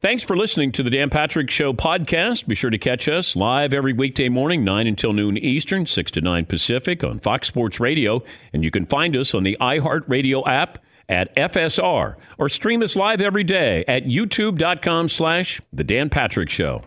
[0.00, 2.46] Thanks for listening to the Dan Patrick Show podcast.
[2.46, 6.20] Be sure to catch us live every weekday morning, 9 until noon Eastern, 6 to
[6.20, 8.22] 9 Pacific on Fox Sports Radio.
[8.52, 10.78] And you can find us on the iHeartRadio app
[11.08, 16.82] at FSR or stream us live every day at youtube.com slash The Dan Patrick Show.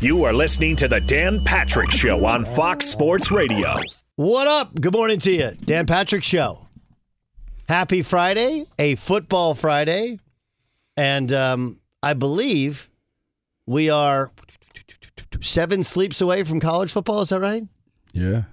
[0.00, 3.76] You are listening to The Dan Patrick Show on Fox Sports Radio.
[4.16, 4.80] What up?
[4.80, 5.50] Good morning to you.
[5.66, 6.66] Dan Patrick Show.
[7.68, 10.18] Happy Friday, a football Friday.
[10.96, 12.88] And, um, I believe
[13.66, 14.32] we are
[15.40, 17.22] seven sleeps away from college football.
[17.22, 17.64] Is that right?
[18.12, 18.44] Yeah,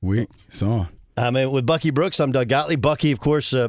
[0.00, 0.88] week it's on.
[1.16, 2.80] I mean, with Bucky Brooks, I'm Doug Gottlieb.
[2.80, 3.68] Bucky, of course, uh,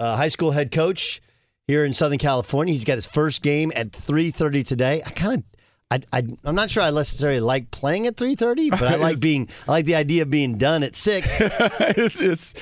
[0.00, 1.22] uh, high school head coach
[1.66, 2.72] here in Southern California.
[2.72, 5.02] He's got his first game at 3:30 today.
[5.04, 5.44] I kind of.
[5.90, 9.48] I, I, am not sure I necessarily like playing at 3:30, but I like being
[9.68, 11.36] I like the idea of being done at six.
[11.40, 12.54] it's, it's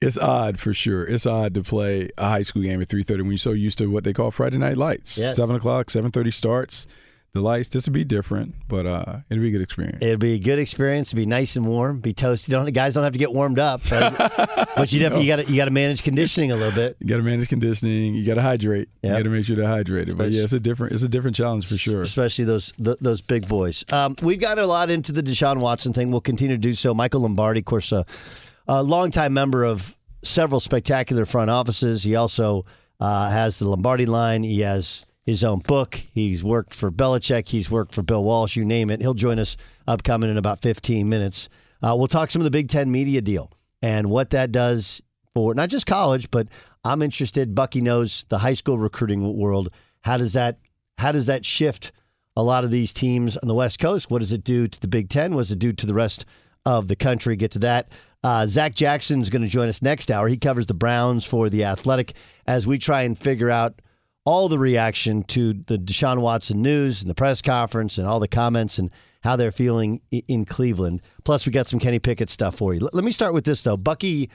[0.00, 1.04] it's odd for sure.
[1.04, 3.78] It's odd to play a high school game at three thirty when you're so used
[3.78, 5.18] to what they call Friday night lights.
[5.18, 5.36] Yes.
[5.36, 6.86] Seven o'clock, seven thirty starts.
[7.32, 7.68] The lights.
[7.68, 10.02] This would be different, but uh, it'd be a good experience.
[10.02, 11.10] It'd be a good experience.
[11.10, 12.00] It'll be nice and warm.
[12.00, 12.48] Be toasty.
[12.48, 14.16] Don't the guys don't have to get warmed up, right?
[14.76, 16.96] but you definitely you got to you got to manage conditioning a little bit.
[16.98, 18.14] You got to manage conditioning.
[18.14, 18.88] You got to hydrate.
[19.02, 19.10] Yep.
[19.12, 20.16] You got to make sure they're hydrated.
[20.16, 22.02] But yeah, it's a different it's a different challenge for sure.
[22.02, 23.84] Especially those th- those big boys.
[23.92, 26.10] Um, we've got a lot into the Deshaun Watson thing.
[26.10, 26.94] We'll continue to do so.
[26.94, 28.02] Michael Lombardi, of course, uh,
[28.70, 32.04] a longtime member of several spectacular front offices.
[32.04, 32.64] He also
[33.00, 34.44] uh, has the Lombardi line.
[34.44, 35.96] He has his own book.
[35.96, 37.48] He's worked for Belichick.
[37.48, 38.54] He's worked for Bill Walsh.
[38.54, 39.00] You name it.
[39.00, 39.56] He'll join us
[39.88, 41.48] upcoming in about 15 minutes.
[41.82, 43.50] Uh, we'll talk some of the Big Ten media deal
[43.82, 45.02] and what that does
[45.34, 46.46] for not just college, but
[46.84, 47.56] I'm interested.
[47.56, 49.70] Bucky knows the high school recruiting world.
[50.02, 50.60] How does that
[50.96, 51.90] how does that shift
[52.36, 54.12] a lot of these teams on the West Coast?
[54.12, 55.32] What does it do to the Big Ten?
[55.34, 56.24] What does it do to the rest
[56.64, 57.34] of the country?
[57.34, 57.88] Get to that.
[58.22, 60.28] Uh, Zach Jackson is going to join us next hour.
[60.28, 62.12] He covers the Browns for the Athletic
[62.46, 63.80] as we try and figure out
[64.26, 68.28] all the reaction to the Deshaun Watson news and the press conference and all the
[68.28, 68.90] comments and
[69.22, 71.00] how they're feeling in Cleveland.
[71.24, 72.88] Plus, we got some Kenny Pickett stuff for you.
[72.92, 73.76] Let me start with this though.
[73.76, 74.30] Bucky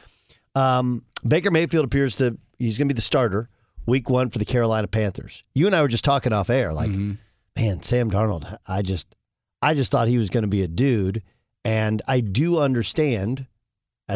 [0.56, 3.50] um, Baker Mayfield appears to he's going to be the starter
[3.86, 5.44] week one for the Carolina Panthers.
[5.54, 7.14] You and I were just talking off air, like, mm-hmm.
[7.56, 8.58] man, Sam Darnold.
[8.68, 9.16] I just
[9.62, 11.22] I just thought he was going to be a dude,
[11.64, 13.46] and I do understand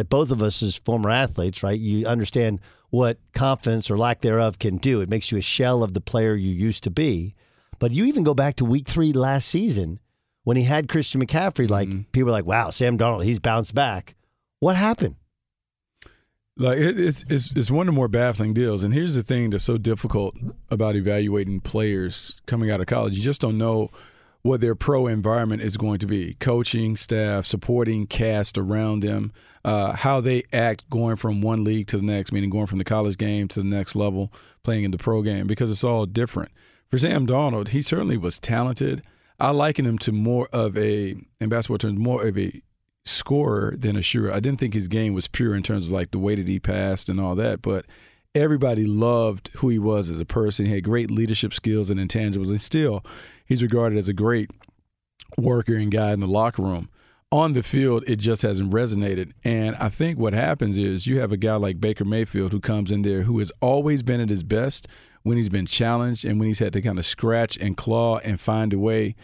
[0.09, 1.79] both of us as former athletes, right?
[1.79, 2.59] You understand
[2.89, 5.01] what confidence or lack thereof can do.
[5.01, 7.35] It makes you a shell of the player you used to be.
[7.79, 9.99] But you even go back to week three last season
[10.43, 11.69] when he had Christian McCaffrey.
[11.69, 12.01] Like mm-hmm.
[12.11, 14.15] people were like, "Wow, Sam Darnold, he's bounced back."
[14.59, 15.15] What happened?
[16.57, 18.83] Like it's it's it's one of the more baffling deals.
[18.83, 20.35] And here's the thing that's so difficult
[20.69, 23.91] about evaluating players coming out of college: you just don't know
[24.41, 29.31] what their pro environment is going to be coaching staff supporting cast around them
[29.65, 32.83] uh, how they act going from one league to the next meaning going from the
[32.83, 34.31] college game to the next level
[34.63, 36.51] playing in the pro game because it's all different.
[36.89, 39.03] For sam darnold he certainly was talented.
[39.39, 42.61] I liken him to more of a in basketball terms more of a
[43.05, 44.31] scorer than a shooter.
[44.31, 46.59] I didn't think his game was pure in terms of like the way that he
[46.59, 47.85] passed and all that, but
[48.35, 50.65] everybody loved who he was as a person.
[50.65, 53.03] He had great leadership skills and intangibles, and still
[53.49, 54.51] he's regarded as a great
[55.37, 56.89] worker and guy in the locker room.
[57.31, 59.33] On the field, it just hasn't resonated.
[59.43, 62.91] And I think what happens is you have a guy like Baker Mayfield who comes
[62.91, 64.87] in there who has always been at his best
[65.23, 68.39] when he's been challenged and when he's had to kind of scratch and claw and
[68.39, 69.15] find a way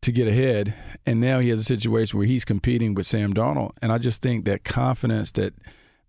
[0.00, 0.74] to get ahead.
[1.04, 3.72] And now he has a situation where he's competing with Sam Darnold.
[3.82, 5.54] And I just think that confidence that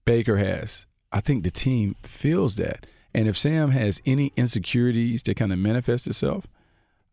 [0.06, 2.86] Baker has, I think the team feels that.
[3.14, 6.48] And if Sam has any insecurities that kind of manifest itself,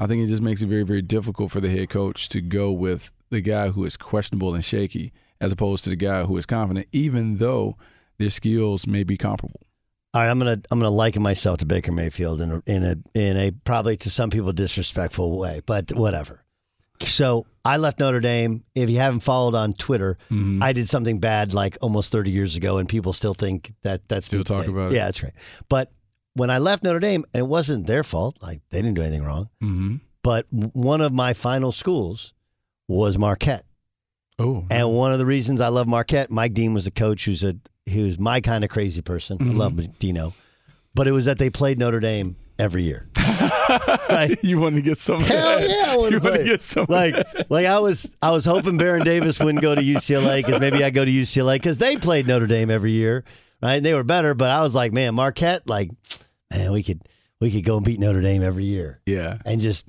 [0.01, 2.73] I think it just makes it very, very difficult for the head coach to go
[2.73, 6.47] with the guy who is questionable and shaky as opposed to the guy who is
[6.47, 7.77] confident, even though
[8.19, 9.61] their skills may be comparable.
[10.13, 12.97] All right, I'm gonna I'm gonna liken myself to Baker Mayfield in a in a
[13.19, 16.43] in a probably to some people disrespectful way, but whatever.
[17.03, 18.65] So I left Notre Dame.
[18.75, 20.63] If you haven't followed on Twitter, Mm-hmm.
[20.63, 24.27] I did something bad like almost 30 years ago, and people still think that that's
[24.27, 24.73] Still talk today.
[24.73, 24.97] about it.
[24.97, 25.33] Yeah, that's right.
[25.69, 25.93] But
[26.41, 29.23] when I left Notre Dame, and it wasn't their fault, like they didn't do anything
[29.23, 29.49] wrong.
[29.63, 29.97] Mm-hmm.
[30.23, 32.33] But one of my final schools
[32.89, 33.65] was Marquette.
[34.39, 37.45] Oh, And one of the reasons I love Marquette, Mike Deane was a coach who's
[37.45, 37.55] a
[37.91, 39.37] who's my kind of crazy person.
[39.41, 39.93] I love Mm-hmm.
[39.99, 40.35] Dino,
[40.95, 43.09] but it was that they played Notre Dame every year.
[44.09, 44.39] right?
[44.43, 45.21] you want to get some?
[45.21, 46.87] Hell yeah, I want you to want to get some.
[46.89, 47.15] like,
[47.51, 50.91] like I was, I was hoping Baron Davis wouldn't go to UCLA because maybe I
[50.91, 53.25] go to UCLA because they played Notre Dame every year,
[53.63, 53.75] right?
[53.77, 55.91] And they were better, but I was like, man, Marquette, like,
[56.51, 57.03] man, we could,
[57.41, 59.87] we could go and beat Notre Dame every year yeah, and just,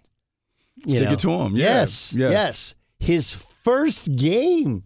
[0.86, 1.56] you Stick know, it to 'em.
[1.56, 1.66] Yeah.
[1.66, 2.32] Yes, Yes.
[2.32, 4.84] yes, His first game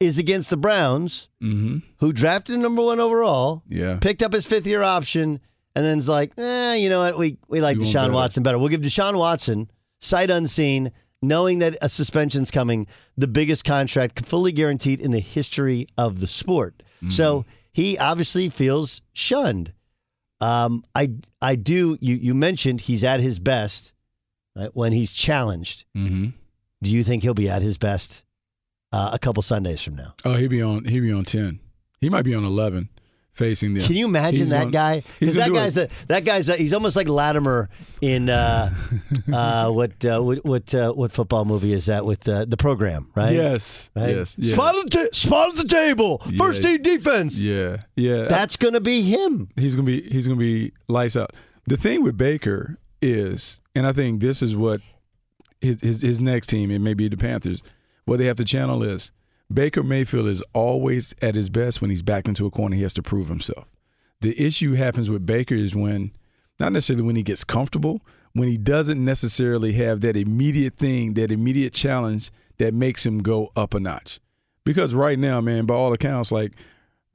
[0.00, 1.78] is against the Browns, mm-hmm.
[1.98, 3.98] who drafted him number one overall, yeah.
[4.00, 5.38] picked up his fifth year option,
[5.76, 7.16] and then it's like, eh, you know what?
[7.18, 8.12] We we like We Deshaun better.
[8.12, 8.58] Watson better.
[8.58, 9.70] We'll give Deshaun Watson,
[10.00, 10.90] sight unseen,
[11.22, 16.26] knowing that a suspension's coming, the biggest contract fully guaranteed in the history of the
[16.26, 16.82] sport.
[16.96, 17.10] Mm-hmm.
[17.10, 19.72] So he obviously feels shunned.
[20.42, 21.96] Um, I I do.
[22.00, 23.92] You you mentioned he's at his best
[24.56, 25.84] right, when he's challenged.
[25.96, 26.30] Mm-hmm.
[26.82, 28.24] Do you think he'll be at his best
[28.92, 30.14] uh, a couple Sundays from now?
[30.24, 30.84] Oh, he'll be on.
[30.84, 31.60] He'll be on ten.
[32.00, 32.88] He might be on eleven,
[33.32, 33.86] facing them.
[33.86, 35.02] Can you imagine that guy?
[35.18, 37.68] Because that guy's a, that guy's a, he's almost like Lattimer
[38.00, 38.72] in uh,
[39.32, 43.10] uh, what uh, what what, uh, what football movie is that with uh, the program,
[43.14, 43.32] right?
[43.34, 43.90] Yes.
[43.96, 44.14] Right?
[44.14, 44.36] Yes.
[44.38, 44.54] Yeah.
[44.54, 46.18] Spot at the ta- spot at the table.
[46.36, 47.40] First team defense.
[47.40, 47.78] Yeah.
[47.96, 48.24] Yeah.
[48.24, 49.48] That's gonna be him.
[49.56, 51.32] he's gonna be he's gonna be lights out.
[51.66, 54.80] The thing with Baker is, and I think this is what
[55.60, 57.62] his his, his next team, it may be the Panthers,
[58.04, 59.10] what they have to channel is
[59.54, 62.76] Baker Mayfield is always at his best when he's backed into a corner.
[62.76, 63.66] He has to prove himself.
[64.20, 66.12] The issue happens with Baker is when,
[66.60, 68.02] not necessarily when he gets comfortable,
[68.34, 73.50] when he doesn't necessarily have that immediate thing, that immediate challenge that makes him go
[73.56, 74.20] up a notch.
[74.64, 76.52] Because right now, man, by all accounts, like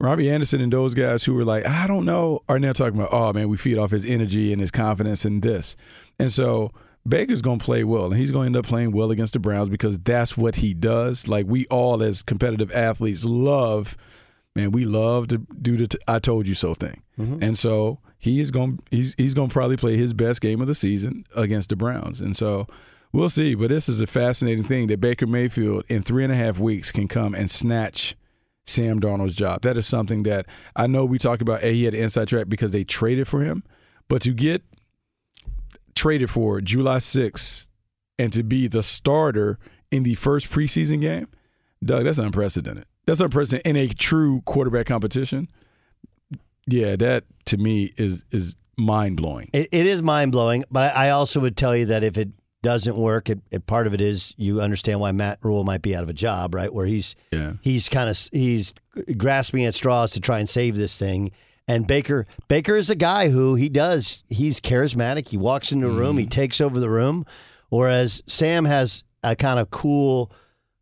[0.00, 3.12] Robbie Anderson and those guys who were like, I don't know, are now talking about,
[3.12, 5.76] oh man, we feed off his energy and his confidence in this.
[6.18, 6.72] And so
[7.08, 9.38] Baker's going to play well, and he's going to end up playing well against the
[9.38, 11.28] Browns because that's what he does.
[11.28, 13.96] Like we all, as competitive athletes, love,
[14.54, 17.02] man, we love to do the t- "I told you so" thing.
[17.18, 17.42] Mm-hmm.
[17.42, 20.66] And so he is going, he's he's going to probably play his best game of
[20.66, 22.20] the season against the Browns.
[22.20, 22.66] And so
[23.12, 23.54] we'll see.
[23.54, 26.92] But this is a fascinating thing that Baker Mayfield in three and a half weeks
[26.92, 28.16] can come and snatch.
[28.66, 29.62] Sam Darnold's job.
[29.62, 30.44] That is something that
[30.76, 31.64] I know we talk about.
[31.64, 33.64] A, he had an inside track because they traded for him,
[34.08, 34.62] but to get
[35.98, 37.66] traded for July 6th
[38.18, 39.58] and to be the starter
[39.90, 41.28] in the first preseason game,
[41.84, 42.86] Doug, that's unprecedented.
[43.06, 45.48] That's unprecedented in a true quarterback competition.
[46.66, 49.48] Yeah, that to me is is mind blowing.
[49.52, 52.28] It, it is mind blowing, but I I also would tell you that if it
[52.62, 55.96] doesn't work, it, it part of it is you understand why Matt Rhule might be
[55.96, 56.72] out of a job, right?
[56.72, 57.54] Where he's Yeah.
[57.62, 58.74] he's kind of he's
[59.16, 61.30] grasping at straws to try and save this thing.
[61.68, 65.28] And Baker Baker is a guy who he does he's charismatic.
[65.28, 67.26] He walks into a room, he takes over the room,
[67.68, 70.32] whereas Sam has a kind of cool,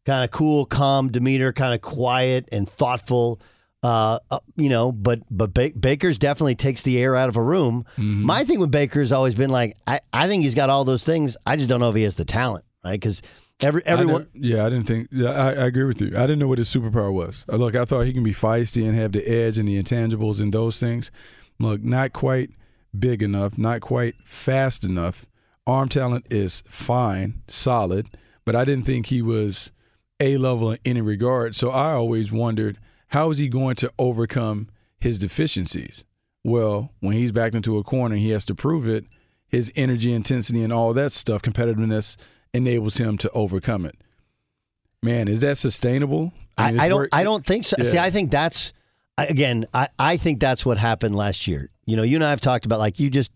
[0.05, 3.41] kind of cool, calm demeanor, kind of quiet and thoughtful.
[3.83, 7.43] Uh, uh, you know, but but ba- Baker's definitely takes the air out of a
[7.43, 7.85] room.
[7.97, 11.05] My thing with Baker has always been like I, I think he's got all those
[11.05, 11.37] things.
[11.45, 12.93] I just don't know if he has the talent, right?
[12.93, 13.23] Because
[13.63, 14.29] every everyone.
[14.33, 15.09] didn't- yeah, I didn't think.
[15.11, 16.09] yeah, I, I agree with you.
[16.17, 17.45] I didn't know what his superpower was.
[17.51, 20.41] Uh, Look, I thought he can be feisty and have the edge and the intangibles
[20.41, 21.11] and those things.
[21.59, 22.51] Look, not quite
[22.99, 25.27] big enough, not quite fast enough.
[25.67, 28.09] Arm talent is fine, solid,
[28.45, 29.73] but I didn't think he was
[30.21, 31.55] a level in any regard.
[31.57, 34.69] So I always wondered how is he going to overcome
[35.01, 36.05] his deficiencies?
[36.45, 39.05] Well, when he's backed into a corner, he has to prove it.
[39.49, 42.17] His energy, intensity, and all that stuff, competitiveness,
[42.57, 43.97] enables him to overcome it.
[45.03, 46.33] man, is that sustainable?
[46.59, 46.99] I, mean, I don't.
[46.99, 47.77] work- I don't think so.
[47.79, 47.85] Yeah.
[47.85, 48.73] See, I think that's
[49.19, 49.67] again.
[49.75, 51.71] I, I think that's what happened last year.
[51.85, 53.31] You know, you and I have talked about like you just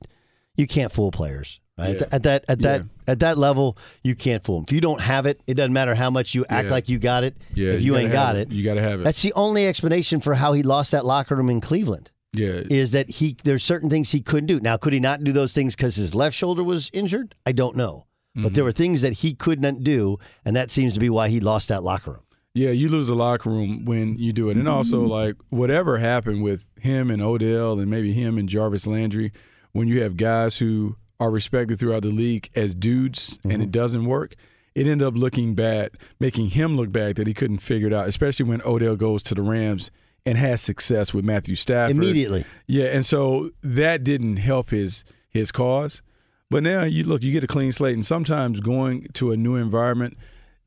[0.57, 1.61] you can't fool players.
[1.79, 1.97] Right?
[2.01, 2.07] Yeah.
[2.13, 3.13] At that at that Yeah.
[3.13, 4.65] at that level, you can't fool them.
[4.69, 6.73] If you don't have it, it doesn't matter how much you act Yeah.
[6.73, 7.37] like you got it.
[7.55, 9.05] Yeah, if you, gotta ain't got it, you got to have it.
[9.05, 12.11] that's the only explanation for how he lost that locker room in Cleveland.
[12.35, 13.37] yeah, Is that he?
[13.45, 14.61] There's certain things he couldn't do.
[14.61, 17.35] Now, could he not do those things because his left shoulder was injured?
[17.47, 18.05] I don't know.
[18.35, 18.55] But Mm-hmm.
[18.55, 21.41] there were things that he could not do, and that seems to be why he
[21.41, 22.21] lost that locker room.
[22.55, 24.57] Yeah, you lose the locker room when you do it.
[24.57, 29.33] And also, like, whatever happened with him and Odell and maybe him and Jarvis Landry,
[29.73, 34.05] when you have guys who are respected throughout the league as dudes and it doesn't
[34.05, 34.35] work,
[34.75, 38.09] it ended up looking bad, making him look bad that he couldn't figure it out,
[38.09, 39.91] especially when Odell goes to the Rams
[40.27, 41.97] and has success with Matthew Stafford.
[41.97, 42.45] Immediately.
[42.67, 46.03] Yeah, and so that didn't help his his cause.
[46.51, 49.55] But now you look, you get a clean slate, and sometimes going to a new
[49.55, 50.19] environment,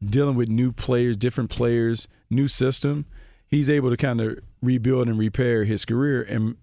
[0.03, 3.05] dealing with new players, different players, new system,
[3.47, 6.23] he's able to kind of rebuild and repair his career.
[6.23, 6.55] And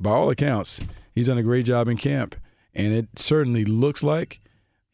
[0.00, 0.80] by all accounts,
[1.14, 2.34] he's done a great job in camp,
[2.74, 4.40] and it certainly looks like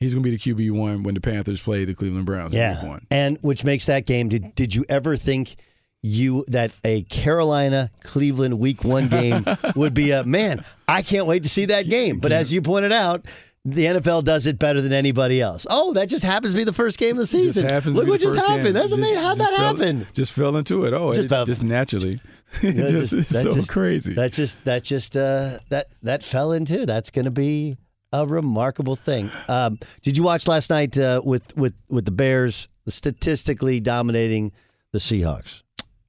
[0.00, 2.54] he's going to be the QB one when the Panthers play the Cleveland Browns.
[2.54, 3.06] Yeah, one.
[3.10, 4.28] and which makes that game.
[4.28, 5.56] Did did you ever think
[6.02, 9.44] you that a Carolina Cleveland Week One game
[9.76, 10.64] would be a man?
[10.88, 12.18] I can't wait to see that game.
[12.18, 13.24] But as you pointed out.
[13.74, 15.66] The NFL does it better than anybody else.
[15.70, 17.94] Oh, that just happens to be the first game of the Just season.
[17.94, 18.64] Look what just happened.
[18.64, 18.74] game.
[18.74, 19.22] That's Just- amazing.
[19.22, 20.06] How'd that fell- happen?
[20.12, 20.92] Just fell into it.
[20.94, 22.20] Oh, Just just, fell- just naturally.
[22.62, 24.14] That just, it's that so crazy.
[24.14, 26.86] That just that just uh, that that fell into.
[26.86, 27.76] That's going to be
[28.14, 29.30] a remarkable thing.
[29.48, 34.52] Um, did you watch last night uh, with with with the Bears statistically dominating
[34.92, 35.62] the Seahawks?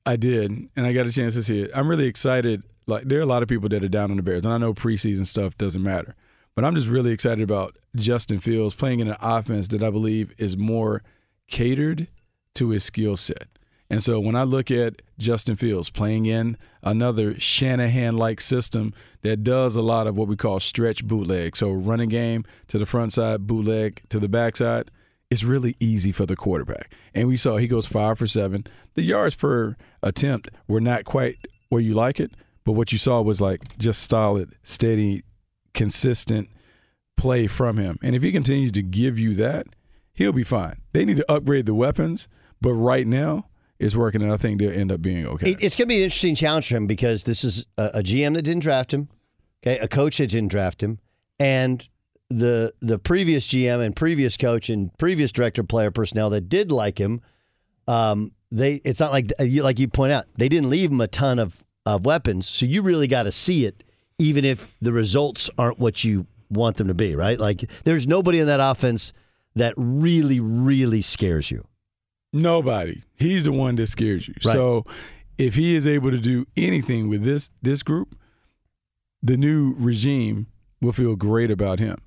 [0.06, 1.72] I did, and I got a chance to see it.
[1.76, 2.64] I'm really excited.
[2.88, 4.58] Like there are a lot of people that are down on the Bears, and I
[4.58, 6.16] know preseason stuff doesn't matter,
[6.56, 10.34] but I'm just really excited about Justin Fields playing in an offense that I believe
[10.38, 11.04] is more
[11.48, 12.08] catered
[12.56, 13.48] to his skill set.
[13.90, 19.76] And so when I look at Justin Fields playing in another Shanahan-like system that does
[19.76, 23.48] a lot of what we call stretch bootleg, so running game to the front side,
[23.48, 24.92] bootleg to the backside,
[25.32, 26.94] it's really easy for the quarterback.
[27.16, 28.66] And we saw he goes five for seven.
[28.94, 31.38] The yards per attempt were not quite
[31.70, 32.32] where you like it,
[32.66, 35.24] but what you saw was like just solid, steady,
[35.74, 36.50] consistent
[37.18, 37.98] play from him.
[38.02, 39.68] And if he continues to give you that,
[40.14, 40.82] he'll be fine.
[40.94, 42.28] They need to upgrade the weapons,
[42.62, 43.48] but right now
[43.80, 45.56] it's working, and I think they'll end up being okay.
[45.60, 48.34] It's going to be an interesting challenge for him because this is a, a GM
[48.36, 49.08] that didn't draft him,
[49.64, 51.00] okay, a coach that didn't draft him,
[51.40, 51.88] and
[52.30, 56.72] the the previous GM and previous coach and previous director of player personnel that did
[56.72, 57.22] like him.
[57.88, 61.08] Um, they it's not like uh, like you point out they didn't leave him a
[61.08, 63.84] ton of of weapons, so you really got to see it,
[64.20, 67.40] even if the results aren't what you want them to be, right?
[67.40, 69.14] Like there's nobody in that offense
[69.56, 71.66] that really really scares you.
[72.32, 73.02] Nobody.
[73.16, 74.36] He's the one that scares you.
[74.46, 74.54] Right.
[74.54, 74.86] So
[75.38, 78.16] if he is able to do anything with this this group,
[79.24, 80.48] the new regime
[80.82, 81.98] will feel great about him.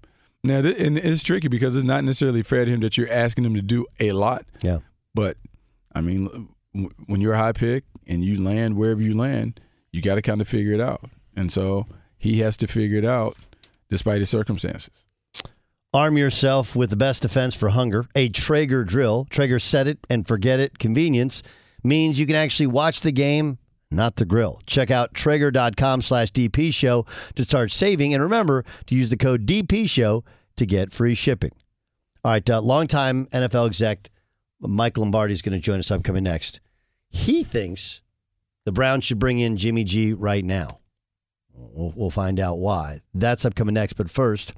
[0.44, 3.44] Now, th- and it's tricky because it's not necessarily fair to him that you're asking
[3.44, 4.44] him to do a lot.
[4.62, 4.78] Yeah.
[5.14, 5.36] But
[5.94, 9.60] I mean, w- when you're a high pick and you land wherever you land,
[9.92, 11.08] you got to kind of figure it out.
[11.36, 11.86] And so
[12.22, 13.36] he has to figure it out
[13.90, 14.90] despite his circumstances.
[15.92, 19.26] Arm yourself with the best defense for hunger, a Traeger drill.
[19.28, 20.78] Traeger set it and forget it.
[20.78, 21.42] Convenience
[21.82, 23.58] means you can actually watch the game,
[23.90, 24.62] not the grill.
[24.66, 28.14] Check out Traeger.com slash DP show to start saving.
[28.14, 30.22] And remember to use the code DP show
[30.56, 31.50] to get free shipping.
[32.24, 34.10] All right, uh, longtime NFL exec
[34.60, 36.60] Mike Lombardi is going to join us upcoming next.
[37.10, 38.00] He thinks
[38.64, 40.78] the Browns should bring in Jimmy G right now.
[41.54, 43.00] We'll, we'll find out why.
[43.14, 43.94] That's upcoming next.
[43.94, 44.52] But first,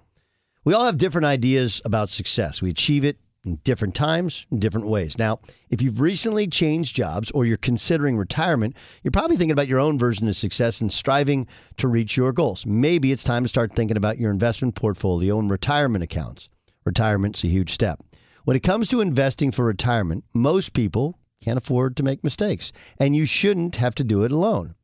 [0.65, 2.63] we all have different ideas about success.
[2.63, 5.19] We achieve it in different times, in different ways.
[5.19, 9.81] Now, if you've recently changed jobs or you're considering retirement, you're probably thinking about your
[9.81, 11.47] own version of success and striving
[11.77, 12.65] to reach your goals.
[12.65, 16.49] Maybe it's time to start thinking about your investment portfolio and retirement accounts.
[16.85, 18.01] Retirement's a huge step.
[18.45, 23.15] When it comes to investing for retirement, most people can't afford to make mistakes, and
[23.15, 24.75] you shouldn't have to do it alone.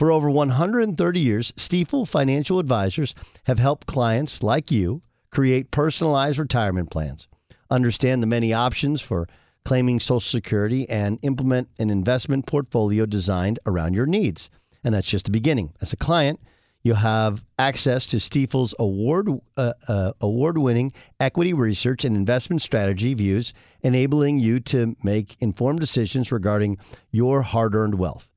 [0.00, 3.14] For over 130 years, Stifel Financial Advisors
[3.44, 7.28] have helped clients like you create personalized retirement plans,
[7.70, 9.28] understand the many options for
[9.62, 14.48] claiming Social Security, and implement an investment portfolio designed around your needs.
[14.82, 15.74] And that's just the beginning.
[15.82, 16.40] As a client,
[16.82, 19.28] you'll have access to Stifel's award
[19.58, 23.52] uh, uh, award-winning equity research and investment strategy views,
[23.82, 26.78] enabling you to make informed decisions regarding
[27.10, 28.29] your hard-earned wealth.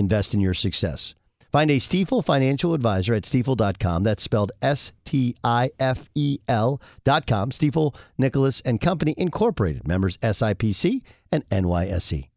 [0.00, 1.14] Invest in your success.
[1.52, 4.02] Find a Stifel financial advisor at stifel.com.
[4.02, 7.50] That's spelled S T I F E L dot com.
[7.50, 9.86] Stifel, Nicholas and Company Incorporated.
[9.86, 12.28] Members SIPC and NYSE.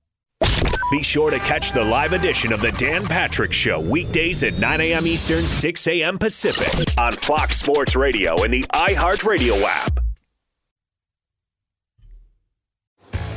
[0.92, 4.82] Be sure to catch the live edition of the Dan Patrick Show weekdays at 9
[4.82, 5.08] a.m.
[5.08, 6.18] Eastern, 6 a.m.
[6.18, 10.03] Pacific on Fox Sports Radio and the iHeartRadio app.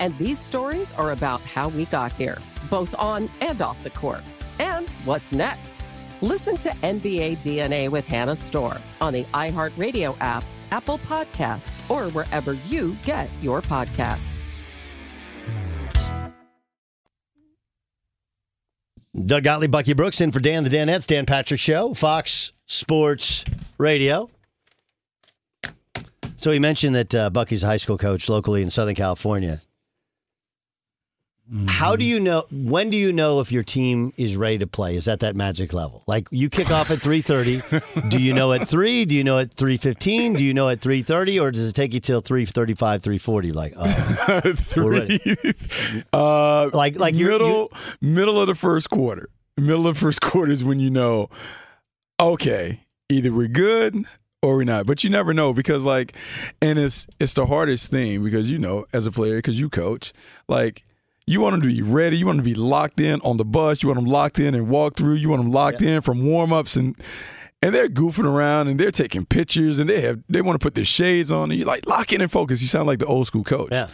[0.00, 2.38] And these stories are about how we got here,
[2.70, 4.22] both on and off the court.
[4.58, 5.76] And what's next?
[6.22, 12.54] Listen to NBA DNA with Hannah Storm on the iHeartRadio app, Apple Podcasts, or wherever
[12.54, 14.38] you get your podcasts.
[19.26, 23.44] Doug Gottlieb, Bucky Brooks in for Dan the Danettes, Dan Patrick Show, Fox Sports
[23.76, 24.30] Radio.
[26.36, 29.58] So he mentioned that uh, Bucky's a high school coach locally in Southern California.
[31.52, 31.66] Mm-hmm.
[31.66, 32.44] How do you know?
[32.52, 34.94] When do you know if your team is ready to play?
[34.94, 36.04] Is that that magic level?
[36.06, 37.60] Like you kick off at three thirty.
[38.08, 39.04] do you know at three?
[39.04, 40.34] Do you know at three fifteen?
[40.34, 43.02] Do you know at three thirty, or does it take you till three thirty five,
[43.02, 43.50] three forty?
[43.50, 45.20] Like oh, three,
[46.12, 47.68] uh, like like middle you,
[48.00, 49.28] middle of the first quarter.
[49.56, 51.30] Middle of the first quarter is when you know.
[52.20, 54.04] Okay, either we're good
[54.40, 54.86] or we're not.
[54.86, 56.14] But you never know because like,
[56.62, 60.12] and it's it's the hardest thing because you know as a player because you coach
[60.48, 60.84] like
[61.30, 62.18] you want them to be ready.
[62.18, 63.82] You want them to be locked in on the bus.
[63.82, 65.14] You want them locked in and walk through.
[65.14, 65.90] You want them locked yeah.
[65.90, 66.96] in from warm ups and
[67.62, 70.74] and they're goofing around and they're taking pictures and they have they want to put
[70.74, 72.60] their shades on and you like lock in and focus.
[72.60, 73.68] You sound like the old school coach.
[73.70, 73.86] Yeah.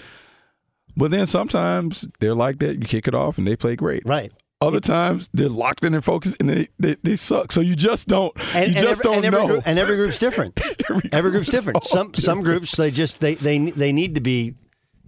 [0.97, 2.79] But then sometimes they're like that.
[2.79, 4.03] You kick it off and they play great.
[4.07, 4.33] Right.
[4.63, 7.53] Other times they're locked in and focused and they, they, they suck.
[7.53, 9.47] So you just don't and, you and just every, don't know.
[9.47, 10.59] Group, and every group's different.
[10.91, 11.85] every, every, group's different.
[11.85, 12.25] Some different.
[12.25, 14.55] some groups they just they they they need to be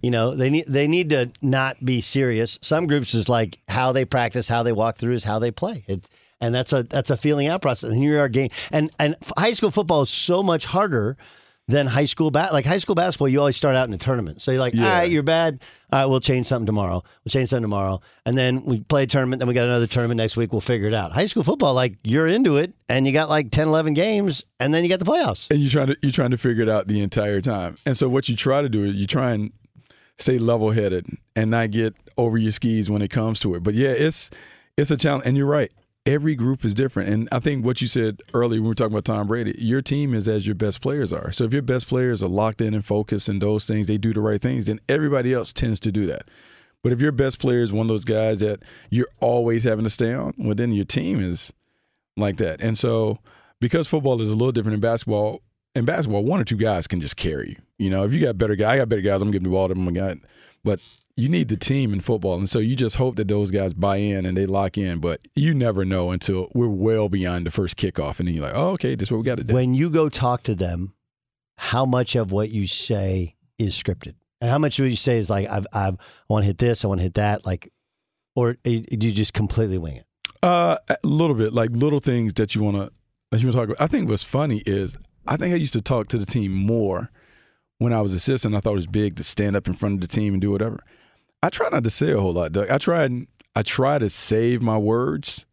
[0.01, 2.57] you know, they need they need to not be serious.
[2.61, 5.83] Some groups is like how they practice, how they walk through is how they play.
[5.87, 6.05] It,
[6.41, 7.91] and that's a that's a feeling out process.
[7.91, 11.17] And you're our game, and and high school football is so much harder
[11.67, 12.51] than high school bat.
[12.51, 14.41] Like high school basketball, you always start out in a tournament.
[14.41, 14.85] So you're like, Yeah.
[14.85, 15.61] all right, you're bad.
[15.91, 17.03] All right, we'll change something tomorrow.
[17.25, 19.39] We'll change something tomorrow, and then we play a tournament.
[19.39, 20.51] Then we got another tournament next week.
[20.51, 21.11] We'll figure it out.
[21.11, 24.73] High school football, like you're into it, and you got like 10, 11 games, and
[24.73, 25.47] then you got the playoffs.
[25.51, 27.75] and you're trying to you're trying to figure it out the entire time.
[27.85, 29.51] And so what you try to do is you try and
[30.19, 33.63] stay level headed and not get over your skis when it comes to it.
[33.63, 34.29] But yeah, it's
[34.77, 35.25] it's a challenge.
[35.25, 35.71] And you're right.
[36.05, 37.09] Every group is different.
[37.09, 39.81] And I think what you said earlier when we were talking about Tom Brady, your
[39.81, 41.31] team is as your best players are.
[41.31, 44.13] So if your best players are locked in and focused and those things, they do
[44.13, 46.29] the right things, then everybody else tends to do that.
[46.81, 49.89] But if your best player is one of those guys that you're always having to
[49.89, 51.51] stay on, well, then your team is
[52.15, 52.61] like that.
[52.61, 53.19] And so
[53.59, 55.41] because football is a little different than basketball,
[55.75, 57.68] in basketball, one or two guys can just carry you.
[57.79, 59.69] You know, if you got better guys, I got better guys, I'm giving the ball
[59.69, 59.87] to them.
[59.87, 60.17] I got,
[60.63, 60.79] but
[61.15, 62.37] you need the team in football.
[62.37, 64.99] And so you just hope that those guys buy in and they lock in.
[64.99, 68.19] But you never know until we're well beyond the first kickoff.
[68.19, 69.53] And then you're like, oh, okay, this is what we got to do.
[69.53, 70.93] When you go talk to them,
[71.57, 75.17] how much of what you say is scripted, and how much of what you say
[75.17, 75.97] is like, I've, I've, I
[76.29, 77.73] want to hit this, I want to hit that, like,
[78.35, 80.05] or do you just completely wing it?
[80.41, 82.89] Uh, a little bit, like little things that you want to
[83.31, 83.83] that you want to talk about.
[83.83, 87.11] I think what's funny is I think I used to talk to the team more
[87.79, 88.55] when I was assistant.
[88.55, 90.51] I thought it was big to stand up in front of the team and do
[90.51, 90.83] whatever.
[91.41, 92.69] I try not to say a whole lot, Doug.
[92.69, 93.09] I try
[93.55, 95.45] I try to save my words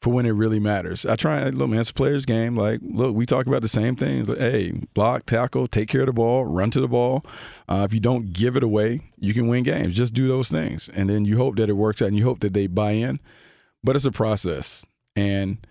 [0.00, 1.06] for when it really matters.
[1.06, 2.56] I try look, man, it's a player's game.
[2.56, 4.28] Like, look, we talk about the same things.
[4.28, 7.24] Like, hey, block, tackle, take care of the ball, run to the ball.
[7.68, 9.94] Uh, if you don't give it away, you can win games.
[9.94, 12.40] Just do those things, and then you hope that it works out, and you hope
[12.40, 13.20] that they buy in.
[13.84, 14.84] But it's a process,
[15.16, 15.64] and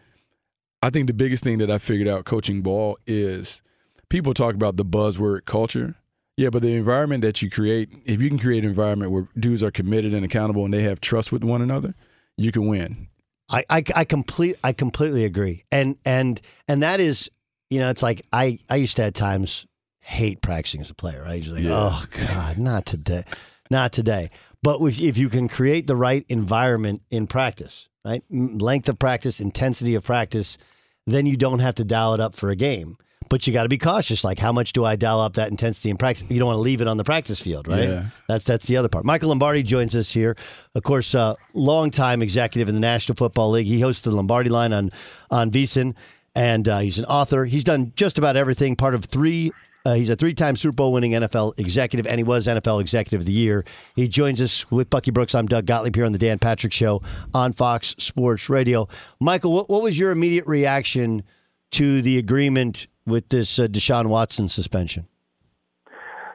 [0.84, 3.62] I think the biggest thing that I figured out coaching ball is
[4.10, 5.96] people talk about the buzzword culture.
[6.42, 9.62] Yeah, but the environment that you create, if you can create an environment where dudes
[9.62, 11.94] are committed and accountable and they have trust with one another,
[12.36, 13.10] you can win.
[13.48, 15.66] I, I, I complete I completely agree.
[15.72, 17.30] And and and that is,
[17.70, 19.68] you know, it's like I I used to at times
[20.00, 21.22] hate practicing as a player.
[21.24, 21.44] Right?
[21.44, 21.74] Just like, Yeah.
[21.76, 23.24] oh God, not today,
[23.70, 24.32] not today.
[24.64, 29.40] But if, if you can create the right environment in practice, right, length of practice,
[29.40, 30.58] intensity of practice,
[31.06, 32.98] then you don't have to dial it up for a game.
[33.32, 34.26] But you got to be cautious.
[34.26, 36.26] Like, how much do I dial up that intensity in practice?
[36.30, 37.88] You don't want to leave it on the practice field, right?
[37.88, 38.06] Yeah.
[38.28, 39.06] That's that's the other part.
[39.06, 40.36] Michael Lombardi joins us here,
[40.76, 43.68] of course, uh, longtime executive in the National Football League.
[43.68, 44.90] He hosts the Lombardi Line on
[45.30, 45.96] on VSiN,
[46.36, 47.46] and uh, he's an author.
[47.46, 48.76] He's done just about everything.
[48.76, 49.54] Part of three.
[49.86, 53.26] Uh, he's a three-time Super Bowl winning NFL executive, and he was NFL Executive of
[53.26, 53.64] the Year.
[53.96, 55.34] He joins us with Bucky Brooks.
[55.34, 57.02] I'm Doug Gottlieb here on the Dan Patrick Show
[57.34, 58.90] on Fox Sports Radio.
[59.22, 61.24] Michael, what, what was your immediate reaction
[61.72, 65.08] to the agreement with this uh, Deshaun Watson suspension?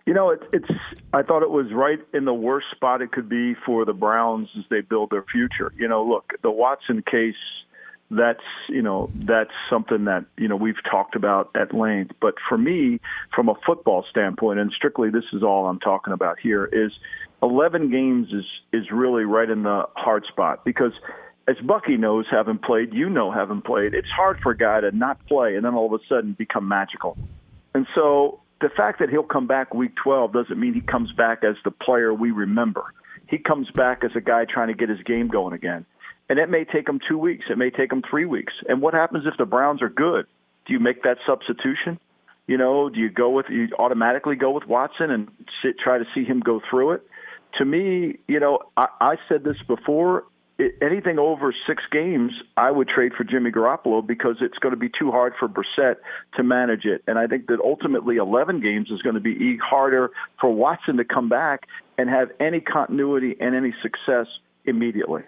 [0.07, 0.71] You know, it, it's.
[1.13, 4.49] I thought it was right in the worst spot it could be for the Browns
[4.57, 5.73] as they build their future.
[5.77, 7.35] You know, look, the Watson case.
[8.09, 12.15] That's you know that's something that you know we've talked about at length.
[12.21, 13.01] But for me,
[13.35, 16.93] from a football standpoint, and strictly this is all I'm talking about here, is
[17.43, 20.93] 11 games is is really right in the hard spot because
[21.49, 24.91] as Bucky knows, having played, you know, having played, it's hard for a guy to
[24.91, 27.17] not play and then all of a sudden become magical.
[27.75, 31.45] And so the fact that he'll come back week 12 doesn't mean he comes back
[31.45, 32.85] as the player we remember.
[33.29, 35.85] He comes back as a guy trying to get his game going again.
[36.29, 37.45] And it may take him two weeks.
[37.49, 38.53] It may take him three weeks.
[38.69, 40.27] And what happens if the Browns are good?
[40.67, 42.01] Do you make that substitution?
[42.47, 45.29] You know, do you go with you automatically go with Watson and
[45.63, 47.03] sit, try to see him go through it?
[47.59, 50.25] To me, you know, I, I said this before.
[50.81, 54.89] Anything over six games, I would trade for Jimmy Garoppolo because it's going to be
[54.89, 55.97] too hard for Brissett
[56.37, 57.03] to manage it.
[57.07, 61.05] And I think that ultimately 11 games is going to be harder for Watson to
[61.05, 61.67] come back
[61.99, 64.27] and have any continuity and any success
[64.65, 65.25] immediately.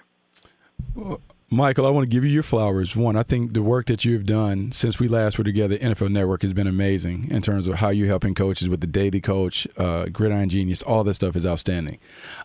[1.50, 2.94] Michael, I want to give you your flowers.
[2.94, 6.42] One, I think the work that you've done since we last were together, NFL Network,
[6.42, 10.06] has been amazing in terms of how you're helping coaches with the daily coach, uh,
[10.12, 10.82] gridiron genius.
[10.82, 12.00] All this stuff is outstanding.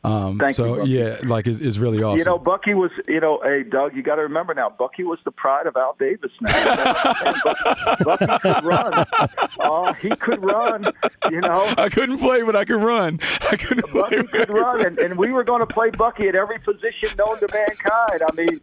[0.06, 0.90] Um, Thank you, so Bucky.
[0.92, 2.20] yeah, like it's, it's really awesome.
[2.20, 5.20] You know, Bucky was, you know, hey, Doug, you got to remember now, Bucky was
[5.26, 6.94] the pride of Al Davis now.
[8.06, 9.06] Bucky, Bucky could run.
[9.60, 10.86] Oh, he could run,
[11.30, 11.74] you know.
[11.78, 13.20] I couldn't play, but I could run.
[13.52, 14.02] I couldn't play.
[14.02, 17.38] Bucky could run, and, and we were going to play Bucky at every position known
[17.42, 18.22] to mankind.
[18.26, 18.62] I mean,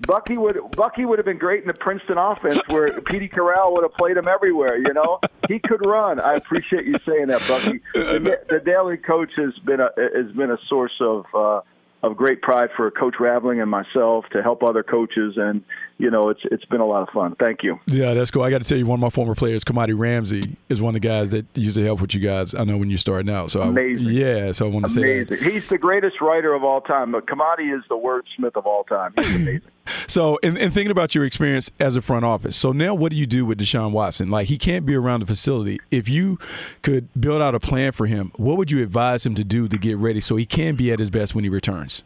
[0.00, 3.82] Bucky would Bucky would have been great in the Princeton offense, where Petey Carril would
[3.82, 4.76] have played him everywhere.
[4.76, 6.20] You know, he could run.
[6.20, 7.80] I appreciate you saying that, Bucky.
[7.94, 11.60] The, the daily coach has been a has been a source of uh,
[12.02, 15.64] of great pride for Coach Raveling and myself to help other coaches, and
[15.98, 17.36] you know, it's it's been a lot of fun.
[17.38, 17.78] Thank you.
[17.86, 18.42] Yeah, that's cool.
[18.42, 21.00] I got to tell you, one of my former players, Kamadi Ramsey, is one of
[21.00, 22.54] the guys that used to help with you guys.
[22.54, 23.50] I know when you're starting out.
[23.50, 24.08] So amazing.
[24.08, 25.26] I, yeah, so I want to amazing.
[25.28, 25.52] say that.
[25.52, 27.12] He's the greatest writer of all time.
[27.12, 29.14] But Kamadi is the wordsmith of all time.
[29.16, 29.70] He's amazing.
[30.06, 33.16] So, in, in thinking about your experience as a front office, so now what do
[33.16, 34.30] you do with Deshaun Watson?
[34.30, 35.78] Like, he can't be around the facility.
[35.90, 36.38] If you
[36.82, 39.76] could build out a plan for him, what would you advise him to do to
[39.76, 42.02] get ready so he can be at his best when he returns?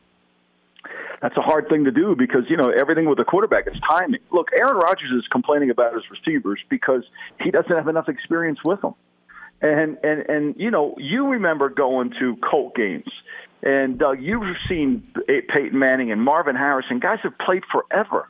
[1.20, 4.20] That's a hard thing to do because you know everything with a quarterback is timing.
[4.30, 7.02] Look, Aaron Rodgers is complaining about his receivers because
[7.40, 8.94] he doesn't have enough experience with them.
[9.60, 13.10] And and and you know, you remember going to Colt games,
[13.62, 17.00] and Doug, you've seen Peyton Manning and Marvin Harrison.
[17.00, 18.28] Guys have played forever.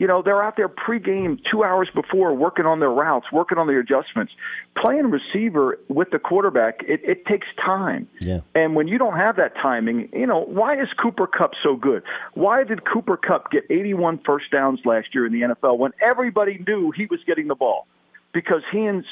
[0.00, 3.66] You know, they're out there pregame two hours before working on their routes, working on
[3.66, 4.32] their adjustments.
[4.74, 8.08] Playing receiver with the quarterback, it, it takes time.
[8.18, 8.40] Yeah.
[8.54, 12.02] And when you don't have that timing, you know, why is Cooper Kupp so good?
[12.32, 16.64] Why did Cooper Kupp get 81 first downs last year in the NFL when everybody
[16.66, 17.86] knew he was getting the ball?
[18.32, 19.04] Because he and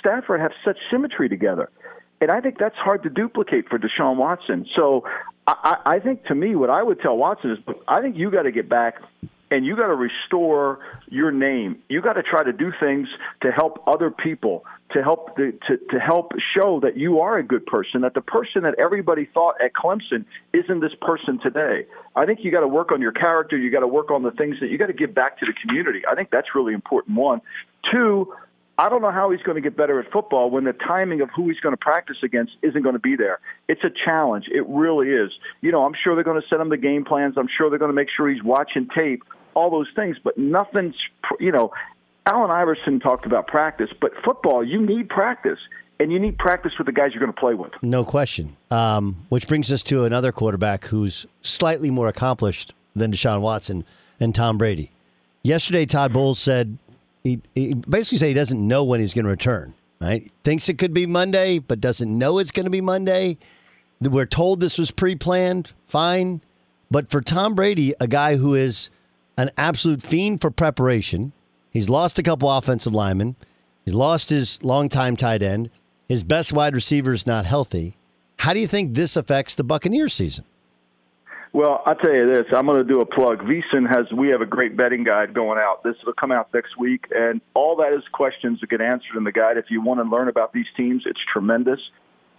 [0.00, 1.70] Stafford have such symmetry together.
[2.20, 4.66] And I think that's hard to duplicate for Deshaun Watson.
[4.74, 5.04] So
[5.46, 8.42] I, I think to me, what I would tell Watson is, I think you got
[8.42, 8.96] to get back
[9.52, 10.78] and you got to restore
[11.10, 11.76] your name.
[11.90, 13.06] You got to try to do things
[13.42, 17.42] to help other people, to help the, to to help show that you are a
[17.42, 18.00] good person.
[18.00, 21.84] That the person that everybody thought at Clemson isn't this person today.
[22.16, 23.58] I think you got to work on your character.
[23.58, 25.52] You got to work on the things that you got to give back to the
[25.52, 26.00] community.
[26.10, 27.18] I think that's really important.
[27.18, 27.42] One,
[27.92, 28.32] two.
[28.78, 31.28] I don't know how he's going to get better at football when the timing of
[31.36, 33.38] who he's going to practice against isn't going to be there.
[33.68, 34.46] It's a challenge.
[34.50, 35.30] It really is.
[35.60, 37.34] You know, I'm sure they're going to set him the game plans.
[37.36, 39.22] I'm sure they're going to make sure he's watching tape
[39.54, 40.94] all those things, but nothing's,
[41.40, 41.72] you know,
[42.26, 45.58] Allen Iverson talked about practice, but football, you need practice,
[45.98, 47.72] and you need practice with the guys you're going to play with.
[47.82, 48.56] No question.
[48.70, 53.84] Um, which brings us to another quarterback who's slightly more accomplished than Deshaun Watson
[54.20, 54.90] and Tom Brady.
[55.42, 56.78] Yesterday, Todd Bowles said
[57.24, 59.74] he, he basically said he doesn't know when he's going to return.
[60.00, 60.32] Right?
[60.42, 63.38] Thinks it could be Monday, but doesn't know it's going to be Monday.
[64.00, 65.72] We're told this was pre-planned.
[65.86, 66.40] Fine,
[66.90, 68.90] but for Tom Brady, a guy who is
[69.36, 71.32] an absolute fiend for preparation.
[71.70, 73.36] He's lost a couple offensive linemen.
[73.84, 75.70] He's lost his longtime tight end.
[76.08, 77.96] His best wide receiver is not healthy.
[78.38, 80.44] How do you think this affects the Buccaneers season?
[81.54, 82.44] Well, I'll tell you this.
[82.56, 83.40] I'm going to do a plug.
[83.40, 85.82] VSiN has, we have a great betting guide going out.
[85.84, 89.24] This will come out next week, and all that is questions that get answered in
[89.24, 89.58] the guide.
[89.58, 91.78] If you want to learn about these teams, it's tremendous.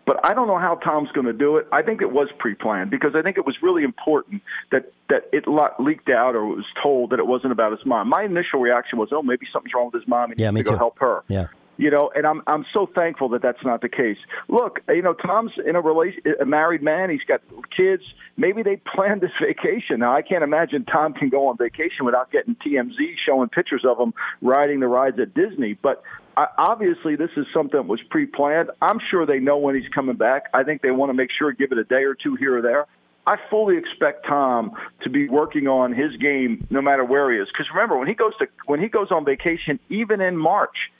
[0.05, 1.67] But I don't know how Tom's going to do it.
[1.71, 5.45] I think it was pre-planned because I think it was really important that that it
[5.79, 8.09] leaked out or was told that it wasn't about his mom.
[8.09, 10.31] My initial reaction was, oh, maybe something's wrong with his mom.
[10.31, 10.77] And he yeah, needs me to go too.
[10.77, 11.23] help her.
[11.27, 11.47] Yeah.
[11.77, 14.17] You know, and I'm I'm so thankful that that's not the case.
[14.47, 17.09] Look, you know, Tom's in a relation, a married man.
[17.09, 17.41] He's got
[17.75, 18.03] kids.
[18.37, 19.99] Maybe they planned this vacation.
[19.99, 23.99] Now, I can't imagine Tom can go on vacation without getting TMZ showing pictures of
[23.99, 25.73] him riding the rides at Disney.
[25.73, 26.03] But
[26.35, 28.71] Obviously, this is something that was pre-planned.
[28.81, 30.45] I'm sure they know when he's coming back.
[30.53, 32.61] I think they want to make sure, give it a day or two here or
[32.61, 32.87] there.
[33.25, 34.71] I fully expect Tom
[35.03, 37.47] to be working on his game no matter where he is.
[37.47, 40.91] Because remember, when he goes to when he goes on vacation, even in March,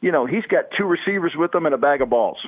[0.00, 2.38] you know he's got two receivers with him and a bag of balls.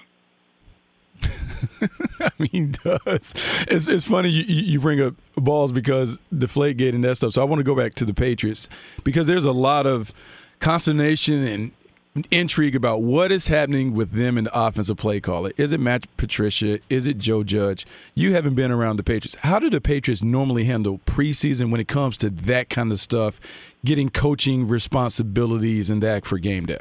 [2.20, 3.34] I mean, does.
[3.68, 7.32] It's, it's funny you, you bring up balls because deflate gate and that stuff.
[7.32, 8.68] So I want to go back to the Patriots
[9.04, 10.12] because there's a lot of
[10.60, 11.72] consternation and
[12.30, 15.52] intrigue about what is happening with them in the offensive play caller.
[15.56, 16.78] Is it Matt Patricia?
[16.90, 17.86] Is it Joe Judge?
[18.14, 19.36] You haven't been around the Patriots.
[19.36, 23.40] How do the Patriots normally handle preseason when it comes to that kind of stuff,
[23.84, 26.80] getting coaching responsibilities and that for game day?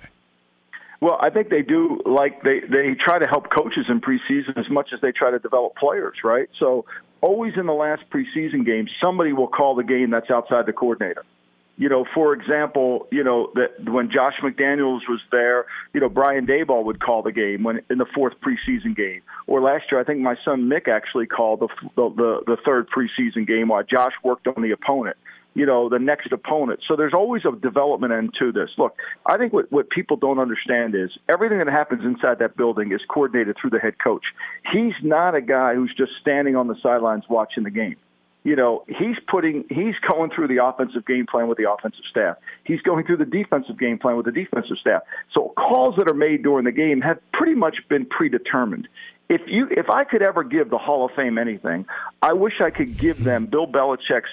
[1.00, 4.70] Well, I think they do like they they try to help coaches in preseason as
[4.70, 6.48] much as they try to develop players, right?
[6.60, 6.86] So
[7.22, 11.24] always in the last preseason game, somebody will call the game that's outside the coordinator.
[11.82, 15.66] You know, for example, you know that when Josh McDaniels was there,
[15.96, 19.24] you know Brian Daboll would call the game when in the fourth preseason game.
[19.48, 23.48] Or last year, I think my son Mick actually called the the, the third preseason
[23.48, 25.18] game while Josh worked on the opponent
[25.54, 26.80] you know, the next opponent.
[26.88, 28.70] So there's always a development end to this.
[28.78, 32.94] Look, I think what, what people don't understand is everything that happens inside that building
[32.94, 34.24] is coordinated through the head coach.
[34.72, 37.98] He's not a guy who's just standing on the sidelines watching the game.
[38.44, 42.38] You know, he's putting, he's going through the offensive game plan with the offensive staff.
[42.64, 45.04] He's going through the defensive game plan with the defensive staff.
[45.34, 48.88] So calls that are made during the game have pretty much been predetermined
[49.30, 51.86] if you if I could ever give the Hall of Fame anything,
[52.22, 54.30] I wish I could give them Bill Belichick's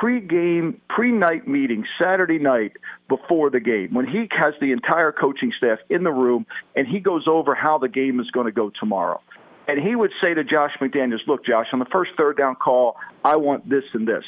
[0.00, 2.72] pre-game, pre-night meeting Saturday night
[3.08, 6.98] before the game when he has the entire coaching staff in the room and he
[6.98, 9.20] goes over how the game is going to go tomorrow.
[9.68, 12.96] And he would say to Josh McDaniels, "Look, Josh, on the first third down call,
[13.24, 14.24] I want this and this."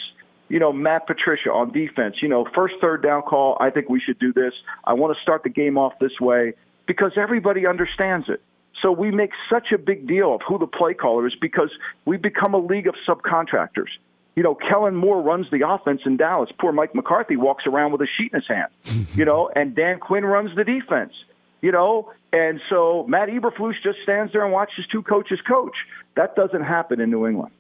[0.48, 4.00] You know, Matt Patricia on defense, you know, first third down call, I think we
[4.00, 4.52] should do this.
[4.84, 6.54] I want to start the game off this way
[6.86, 8.42] because everybody understands it.
[8.82, 11.70] So we make such a big deal of who the play caller is because
[12.04, 13.88] we become a league of subcontractors.
[14.36, 16.50] You know, Kellen Moore runs the offense in Dallas.
[16.58, 19.08] Poor Mike McCarthy walks around with a sheet in his hand.
[19.14, 21.12] you know, and Dan Quinn runs the defense.
[21.64, 25.74] You know, and so Matt Eberflus just stands there and watches two coaches coach.
[26.14, 27.52] That doesn't happen in New England.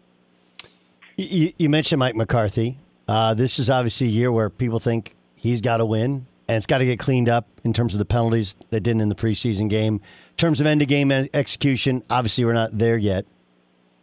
[1.16, 2.76] You, you mentioned Mike McCarthy.
[3.08, 6.66] Uh, this is obviously a year where people think he's got to win, and it's
[6.66, 9.70] got to get cleaned up in terms of the penalties that didn't in the preseason
[9.70, 9.94] game.
[9.94, 13.24] In terms of end of game execution, obviously we're not there yet.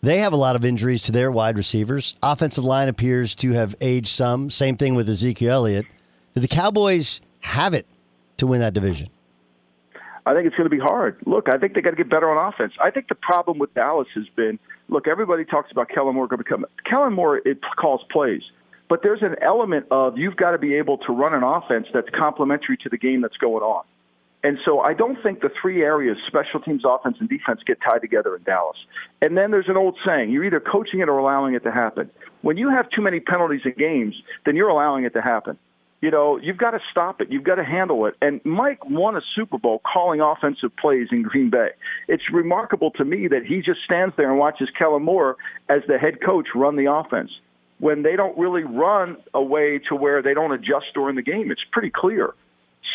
[0.02, 2.16] They have a lot of injuries to their wide receivers.
[2.24, 4.50] Offensive line appears to have aged some.
[4.50, 5.86] Same thing with Ezekiel Elliott.
[6.34, 7.86] Do the Cowboys have it
[8.38, 9.12] to win that division?
[10.26, 11.18] I think it's going to be hard.
[11.26, 12.74] Look, I think they got to get better on offense.
[12.82, 16.38] I think the problem with Dallas has been look, everybody talks about Kellen Moore going
[16.38, 17.42] to become Kellen Moore.
[17.46, 18.42] It calls plays,
[18.90, 22.10] but there's an element of you've got to be able to run an offense that's
[22.10, 23.84] complementary to the game that's going on.
[24.44, 28.00] And so I don't think the three areas, special teams, offense, and defense, get tied
[28.00, 28.78] together in Dallas.
[29.22, 32.10] And then there's an old saying you're either coaching it or allowing it to happen.
[32.42, 35.58] When you have too many penalties in games, then you're allowing it to happen.
[36.02, 37.32] You know, you've got to stop it.
[37.32, 38.16] You've got to handle it.
[38.22, 41.70] And Mike won a Super Bowl calling offensive plays in Green Bay.
[42.08, 45.38] It's remarkable to me that he just stands there and watches Kellen Moore
[45.70, 47.30] as the head coach run the offense
[47.78, 51.52] when they don't really run a way to where they don't adjust during the game.
[51.52, 52.34] It's pretty clear.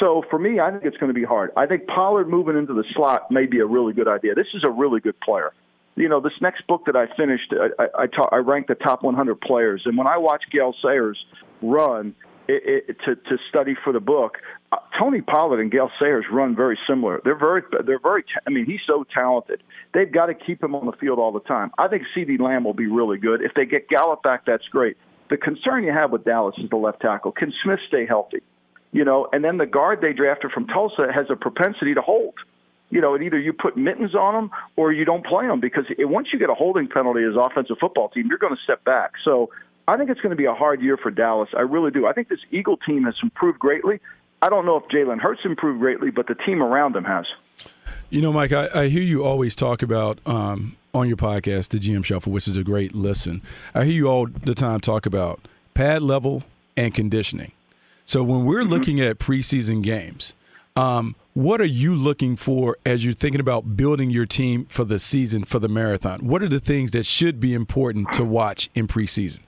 [0.00, 1.52] So for me, I think it's going to be hard.
[1.56, 4.34] I think Pollard moving into the slot may be a really good idea.
[4.34, 5.52] This is a really good player.
[5.94, 8.74] You know, this next book that I finished, I, I, I, ta- I ranked the
[8.74, 11.18] top 100 players, and when I watch Gale Sayers
[11.62, 12.14] run
[12.48, 14.38] it, it, to to study for the book,
[14.72, 17.20] uh, Tony Pollard and Gale Sayers run very similar.
[17.24, 18.24] They're very they're very.
[18.46, 19.62] I mean, he's so talented.
[19.94, 21.70] They've got to keep him on the field all the time.
[21.78, 23.42] I think CeeDee Lamb will be really good.
[23.42, 24.96] If they get Gallup back, that's great.
[25.30, 27.32] The concern you have with Dallas is the left tackle.
[27.32, 28.42] Can Smith stay healthy?
[28.96, 32.34] you know, and then the guard they drafted from Tulsa has a propensity to hold.
[32.88, 35.84] You know, and either you put mittens on them or you don't play them because
[35.98, 39.12] once you get a holding penalty as offensive football team, you're going to step back.
[39.22, 39.50] So
[39.88, 41.48] I think it's going to be a hard year for Dallas.
[41.56, 42.06] I really do.
[42.06, 44.00] I think this Eagle team has improved greatly.
[44.42, 47.26] I don't know if Jalen Hurts improved greatly, but the team around him has.
[48.10, 51.78] You know, Mike, I, I hear you always talk about um, on your podcast, the
[51.78, 53.42] GM Shuffle, which is a great listen.
[53.74, 55.40] I hear you all the time talk about
[55.74, 56.44] pad level
[56.76, 57.52] and conditioning.
[58.04, 58.70] So when we're mm-hmm.
[58.70, 60.34] looking at preseason games,
[60.76, 64.98] um, what are you looking for as you're thinking about building your team for the
[64.98, 66.26] season for the marathon?
[66.26, 69.40] What are the things that should be important to watch in preseason?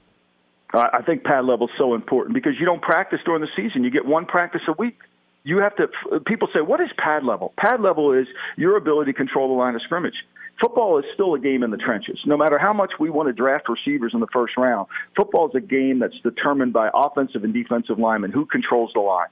[0.73, 3.85] I think pad level is so important because you don't practice during the season.
[3.85, 4.99] You get one practice a week.
[5.45, 5.89] You have to.
[6.27, 8.27] People say, "What is pad level?" Pad level is
[8.57, 10.25] your ability to control the line of scrimmage
[10.61, 12.19] football is still a game in the trenches.
[12.27, 15.55] No matter how much we want to draft receivers in the first round, football is
[15.55, 19.29] a game that's determined by offensive and defensive linemen who controls the line.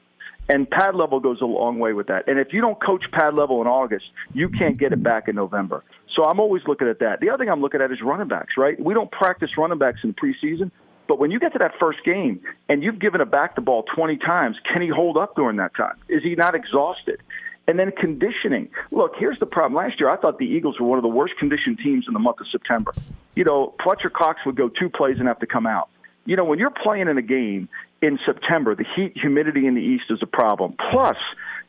[0.49, 2.29] And pad level goes a long way with that.
[2.29, 5.35] And if you don't coach pad level in August, you can't get it back in
[5.35, 5.83] November.
[6.15, 7.21] So I'm always looking at that.
[7.21, 8.79] The other thing I'm looking at is running backs, right?
[8.79, 10.71] We don't practice running backs in preseason.
[11.09, 13.85] But when you get to that first game and you've given a back the ball
[13.95, 15.97] 20 times, can he hold up during that time?
[16.09, 17.21] Is he not exhausted?
[17.69, 18.69] And then conditioning.
[18.93, 19.75] Look, here's the problem.
[19.75, 22.21] Last year, I thought the Eagles were one of the worst conditioned teams in the
[22.21, 22.95] month of September.
[23.35, 25.89] You know, Fletcher Cox would go two plays and have to come out.
[26.27, 27.69] You know, when you're playing in a game
[28.03, 30.75] in September, the heat, humidity in the East is a problem.
[30.91, 31.17] Plus,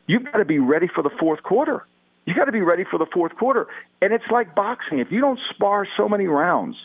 [0.06, 1.84] you've got to be ready for the fourth quarter.
[2.26, 3.66] You've got to be ready for the fourth quarter.
[4.02, 4.98] And it's like boxing.
[4.98, 6.76] If you don't spar so many rounds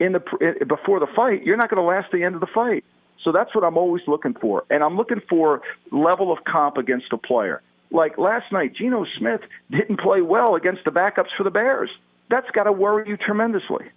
[0.00, 2.84] in the before the fight, you're not going to last the end of the fight.
[3.22, 4.64] So that's what I'm always looking for.
[4.70, 7.62] And I'm looking for level of comp against a player.
[7.90, 11.90] Like last night, Geno Smith didn't play well against the backups for the Bears.
[12.30, 13.90] That's got to worry you tremendously.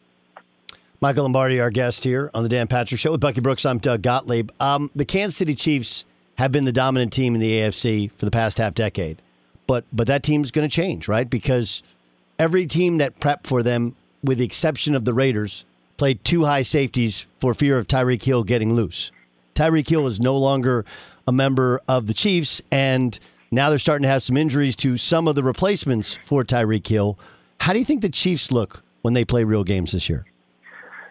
[1.00, 3.66] Michael Lombardi, our guest here on the Dan Patrick Show with Bucky Brooks.
[3.66, 4.50] I'm Doug Gottlieb.
[4.60, 6.06] Um, the Kansas City Chiefs
[6.38, 9.22] have been the dominant team in the AFC for the past half decade,
[9.68, 11.30] but but that team's going to change, right?
[11.30, 11.84] Because
[12.39, 15.66] every team that prepped for them, with the exception of the Raiders,
[16.04, 19.13] played two high safeties for fear of Tyreek Hill getting loose.
[19.56, 20.84] Tyreek Hill is no longer
[21.26, 23.18] a member of the Chiefs, and
[23.52, 27.18] now they're starting to have some injuries to some of the replacements for Tyreek Hill.
[27.62, 30.26] How do you think the Chiefs look when they play real games this year?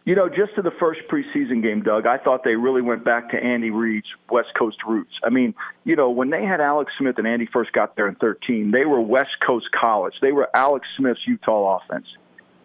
[0.04, 3.30] You know, just to the first preseason game, Doug, I thought they really went back
[3.30, 5.14] to Andy Reid's West Coast roots.
[5.24, 8.16] I mean, you know, when they had Alex Smith and Andy first got there in
[8.16, 10.12] 13, they were West Coast college.
[10.20, 12.08] They were Alex Smith's Utah offense.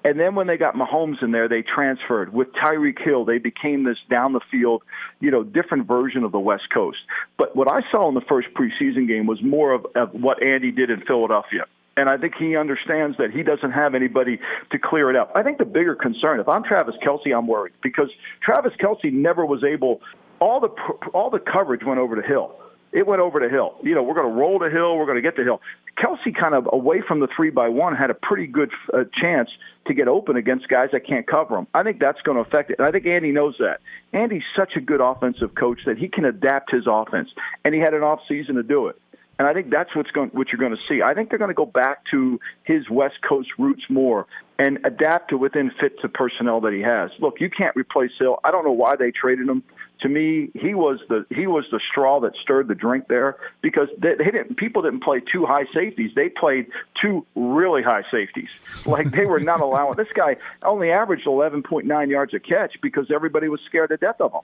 [0.07, 2.31] And then when they got Mahomes in there, they transferred.
[2.31, 4.83] With Tyreek Hill, they became this down the field,
[5.19, 6.99] you know, different version of the West Coast.
[7.37, 10.71] But what I saw in the first preseason game was more of, of what Andy
[10.71, 11.65] did in Philadelphia.
[11.97, 14.39] And I think he understands that he doesn't have anybody
[14.71, 15.33] to clear it up.
[15.35, 18.09] I think the bigger concern, if I'm Travis Kelce, I'm worried because
[18.41, 19.99] Travis Kelce never was able
[20.39, 20.69] all the
[21.13, 22.55] all the coverage went over the hill.
[22.91, 23.75] It went over the hill.
[23.83, 24.97] You know, we're going to roll the hill.
[24.97, 25.61] We're going to get the hill.
[25.97, 29.49] Kelce kind of away from the three by one had a pretty good uh, chance
[29.87, 31.67] to get open against guys that can't cover him.
[31.73, 32.77] I think that's going to affect it.
[32.79, 33.79] And I think Andy knows that.
[34.13, 37.29] Andy's such a good offensive coach that he can adapt his offense,
[37.65, 38.99] and he had an off season to do it.
[39.39, 41.01] And I think that's what's going, what you're going to see.
[41.03, 44.25] I think they're going to go back to his West Coast roots more
[44.57, 47.11] and adapt to within fit to personnel that he has.
[47.19, 48.39] Look, you can't replace Hill.
[48.43, 49.63] I don't know why they traded him.
[50.01, 53.87] To me, he was the he was the straw that stirred the drink there because
[53.97, 56.11] they, they didn't people didn't play two high safeties.
[56.15, 56.67] They played
[57.01, 58.49] two really high safeties.
[58.85, 63.49] Like they were not allowing this guy only averaged 11.9 yards a catch because everybody
[63.49, 64.41] was scared to death of him.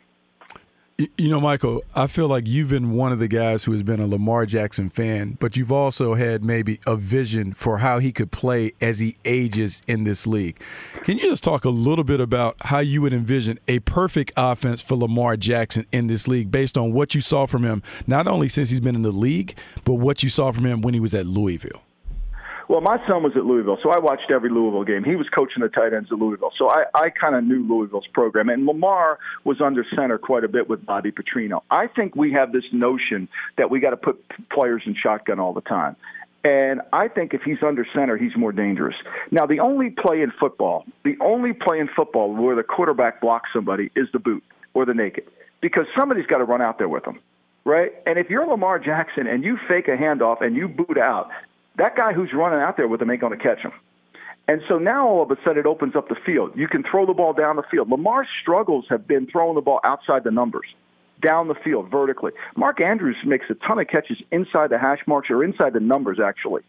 [0.98, 4.00] You know, Michael, I feel like you've been one of the guys who has been
[4.00, 8.32] a Lamar Jackson fan, but you've also had maybe a vision for how he could
[8.32, 10.62] play as he ages in this league.
[11.04, 14.84] Can you just talk a little bit about how you would envision a perfect offense
[14.84, 18.48] for Lamar Jackson in this league based on what you saw from him, not only
[18.48, 21.16] since he's been in the league, but what you saw from him when he was
[21.16, 21.82] at Louisville?
[22.70, 25.04] Well, my son was at Louisville, so I watched every Louisville game.
[25.04, 28.08] He was coaching the tight ends at Louisville, so I, I kind of knew Louisville's
[28.14, 28.50] program.
[28.50, 31.62] And Lamar was under center quite a bit with Bobby Petrino.
[31.70, 35.54] I think we have this notion that we got to put players in shotgun all
[35.54, 35.96] the time.
[36.46, 38.96] And I think if he's under center, he's more dangerous.
[39.32, 43.50] Now, the only play in football, the only play in football where the quarterback blocks
[43.54, 44.44] somebody is the boot
[44.74, 45.26] or the naked,
[45.62, 47.20] because somebody's got to run out there with them
[47.66, 47.92] right?
[48.06, 51.30] And if you're Lamar Jackson and you fake a handoff and you boot out,
[51.78, 53.72] that guy who's running out there with him ain't going to catch him.
[54.48, 56.52] And so now all of a sudden it opens up the field.
[56.56, 57.90] You can throw the ball down the field.
[57.90, 60.66] Lamar's struggles have been throwing the ball outside the numbers,
[61.22, 62.34] down the field vertically.
[62.56, 66.20] Mark Andrews makes a ton of catches inside the hash marks or inside the numbers,
[66.20, 66.62] actually.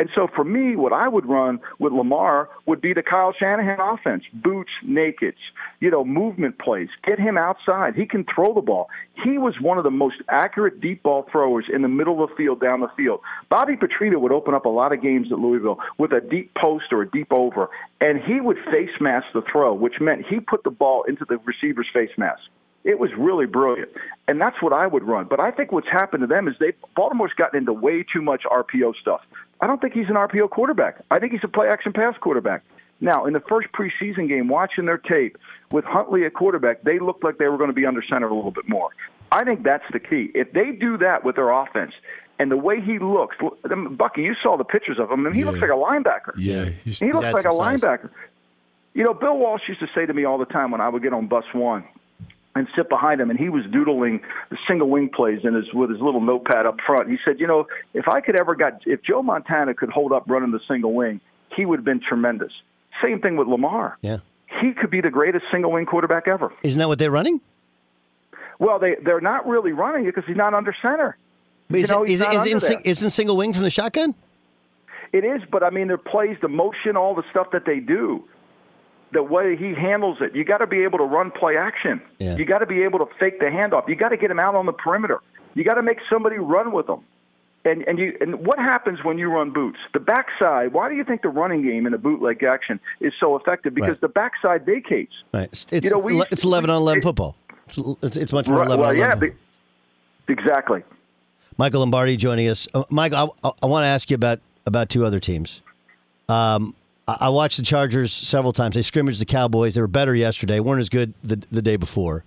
[0.00, 3.78] And so for me, what I would run with Lamar would be the Kyle Shanahan
[3.78, 4.24] offense.
[4.32, 5.34] Boots, nakeds,
[5.80, 6.88] you know, movement plays.
[7.06, 7.94] Get him outside.
[7.96, 8.88] He can throw the ball.
[9.22, 12.34] He was one of the most accurate deep ball throwers in the middle of the
[12.34, 13.20] field, down the field.
[13.50, 16.86] Bobby Petrino would open up a lot of games at Louisville with a deep post
[16.92, 17.68] or a deep over,
[18.00, 21.36] and he would face mask the throw, which meant he put the ball into the
[21.44, 22.40] receiver's face mask.
[22.82, 23.90] It was really brilliant,
[24.26, 25.26] and that's what I would run.
[25.26, 28.44] But I think what's happened to them is they Baltimore's gotten into way too much
[28.44, 29.20] RPO stuff.
[29.60, 31.02] I don't think he's an RPO quarterback.
[31.10, 32.62] I think he's a play action pass quarterback.
[33.02, 35.36] Now, in the first preseason game, watching their tape
[35.70, 38.34] with Huntley at quarterback, they looked like they were going to be under center a
[38.34, 38.90] little bit more.
[39.32, 40.30] I think that's the key.
[40.34, 41.92] If they do that with their offense,
[42.38, 43.36] and the way he looks,
[43.90, 45.46] Bucky, you saw the pictures of him, and he yeah.
[45.46, 46.32] looks like a linebacker.
[46.36, 48.10] Yeah, he looks like a linebacker.
[48.94, 51.02] You know, Bill Walsh used to say to me all the time when I would
[51.02, 51.84] get on bus one,
[52.54, 54.20] and sit behind him, and he was doodling
[54.50, 57.08] the single wing plays in his with his little notepad up front.
[57.08, 60.24] He said, "You know, if I could ever got if Joe Montana could hold up
[60.26, 61.20] running the single wing,
[61.54, 62.52] he would have been tremendous."
[63.02, 63.98] Same thing with Lamar.
[64.02, 64.18] Yeah,
[64.60, 66.52] he could be the greatest single wing quarterback ever.
[66.62, 67.40] Isn't that what they're running?
[68.58, 71.16] Well, they they're not really running it because he's not under center.
[71.70, 74.14] Is, you know, is, is, is, isn't single wing from the shotgun?
[75.12, 78.24] It is, but I mean, their plays, the motion, all the stuff that they do
[79.12, 80.34] the way he handles it.
[80.34, 82.00] You got to be able to run play action.
[82.18, 82.36] Yeah.
[82.36, 83.88] You got to be able to fake the handoff.
[83.88, 85.18] You got to get him out on the perimeter.
[85.54, 87.00] You got to make somebody run with him.
[87.64, 89.76] And and you and what happens when you run boots?
[89.92, 90.72] The backside.
[90.72, 93.74] Why do you think the running game in a bootleg action is so effective?
[93.74, 94.00] Because Right.
[94.00, 95.12] the backside vacates.
[95.34, 95.44] Right.
[95.52, 97.36] It's, it's, You know, we- it's 11 on 11 football.
[98.02, 99.28] It's, it's much more Right, 11 well, on 11.
[99.28, 99.32] yeah,
[100.26, 100.82] be- exactly.
[101.58, 102.66] Michael Lombardi joining us.
[102.72, 105.60] Uh, Michael, I, I want to ask you about about two other teams.
[106.30, 106.74] Um,
[107.18, 108.74] I, watched the Chargers several times.
[108.74, 109.74] They scrimmaged the Cowboys.
[109.74, 110.60] They were better yesterday.
[110.60, 112.24] weren't as good the, the day before.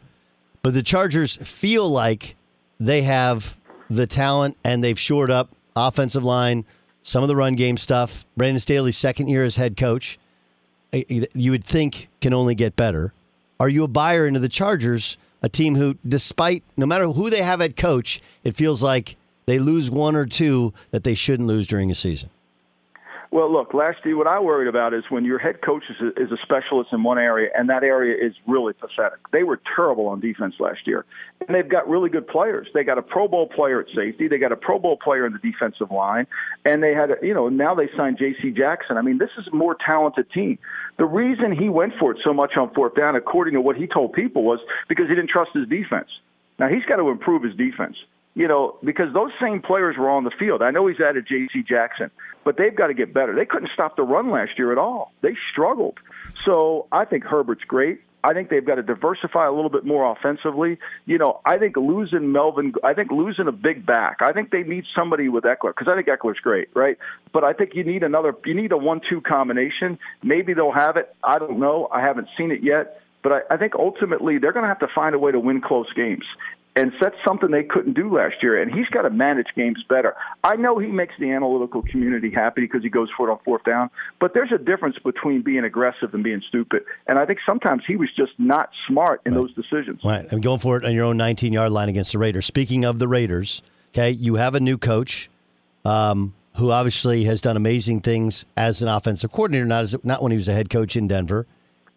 [0.62, 2.36] But the Chargers feel like
[2.80, 3.58] they have
[3.90, 6.66] the talent and they've shored up offensive line,
[7.04, 8.26] some of the run game stuff.
[8.38, 10.18] Brandon Staley's second year as head coach,
[10.92, 13.14] you would think can only get better.
[13.60, 17.42] Are you a buyer into the Chargers, a team who, despite no matter who they
[17.42, 19.16] have at coach, it feels like
[19.46, 22.30] they lose one or two that they shouldn't lose during a season?
[23.34, 26.22] Well, look, last year, what I worried about is when your head coach is a,
[26.22, 29.18] is a specialist in one area, and that area is really pathetic.
[29.32, 31.04] They were terrible on defense last year,
[31.48, 32.68] and they've got really good players.
[32.76, 35.34] They got a Pro Bowl player at safety, they got a Pro Bowl player in
[35.34, 36.28] the defensive line,
[36.64, 38.52] and they had, a, you know, now they signed J.C.
[38.52, 38.98] Jackson.
[38.98, 40.60] I mean, this is a more talented team.
[41.00, 43.88] The reason he went for it so much on fourth down, according to what he
[43.88, 46.10] told people, was because he didn't trust his defense.
[46.60, 47.98] Now he's got to improve his defense
[48.36, 50.62] you know, because those same players were on the field.
[50.62, 51.64] I know he's added J.C.
[51.68, 52.10] Jackson,
[52.44, 53.36] but they've got to get better.
[53.36, 55.14] They couldn't stop the run last year at all.
[55.22, 56.00] They struggled.
[56.46, 58.02] So I think Herbert's great.
[58.26, 60.80] I think they've got to diversify a little bit more offensively.
[61.06, 64.18] You know, I think losing Melvin, I think losing a big back.
[64.22, 66.98] I think they need somebody with Ekeler because I think Ekeler's great, right?
[67.34, 70.00] But I think you need another, you need a one-two combination.
[70.24, 71.14] Maybe they'll have it.
[71.22, 71.90] I don't know.
[71.92, 73.02] I haven't seen it yet.
[73.24, 75.62] But I, I think ultimately they're going to have to find a way to win
[75.62, 76.26] close games.
[76.76, 78.60] And that's something they couldn't do last year.
[78.60, 80.16] And he's got to manage games better.
[80.44, 83.64] I know he makes the analytical community happy because he goes for it on fourth
[83.64, 83.92] down.
[84.20, 86.84] But there's a difference between being aggressive and being stupid.
[87.06, 89.42] And I think sometimes he was just not smart in right.
[89.42, 90.02] those decisions.
[90.04, 90.26] Right.
[90.32, 92.48] I'm going for it on your own 19 yard line against the Raiders.
[92.48, 93.62] Speaking of the Raiders,
[93.92, 95.30] okay, you have a new coach.
[95.86, 100.32] Um, who obviously has done amazing things as an offensive coordinator, not as not when
[100.32, 101.48] he was a head coach in Denver.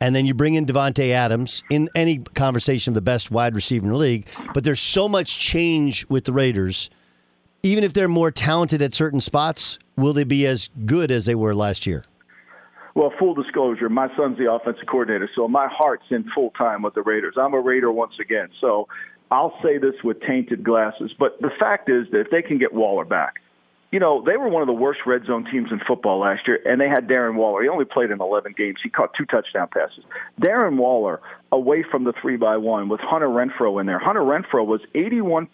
[0.00, 3.86] And then you bring in Davante Adams in any conversation of the best wide receiver
[3.86, 4.26] in the league.
[4.52, 6.90] But there's so much change with the Raiders.
[7.62, 11.34] Even if they're more talented at certain spots, will they be as good as they
[11.34, 12.04] were last year?
[12.94, 16.94] Well, full disclosure, my son's the offensive coordinator, so my heart's in full time with
[16.94, 17.34] the Raiders.
[17.36, 18.48] I'm a Raider once again.
[18.60, 18.88] So
[19.30, 21.12] I'll say this with tainted glasses.
[21.18, 23.34] But the fact is that if they can get Waller back,
[23.92, 26.58] you know, they were one of the worst red zone teams in football last year,
[26.64, 27.62] and they had Darren Waller.
[27.62, 28.78] He only played in 11 games.
[28.82, 30.04] He caught two touchdown passes.
[30.40, 31.20] Darren Waller,
[31.52, 34.00] away from the three by one, with Hunter Renfrow in there.
[34.00, 35.48] Hunter Renfrow was 81%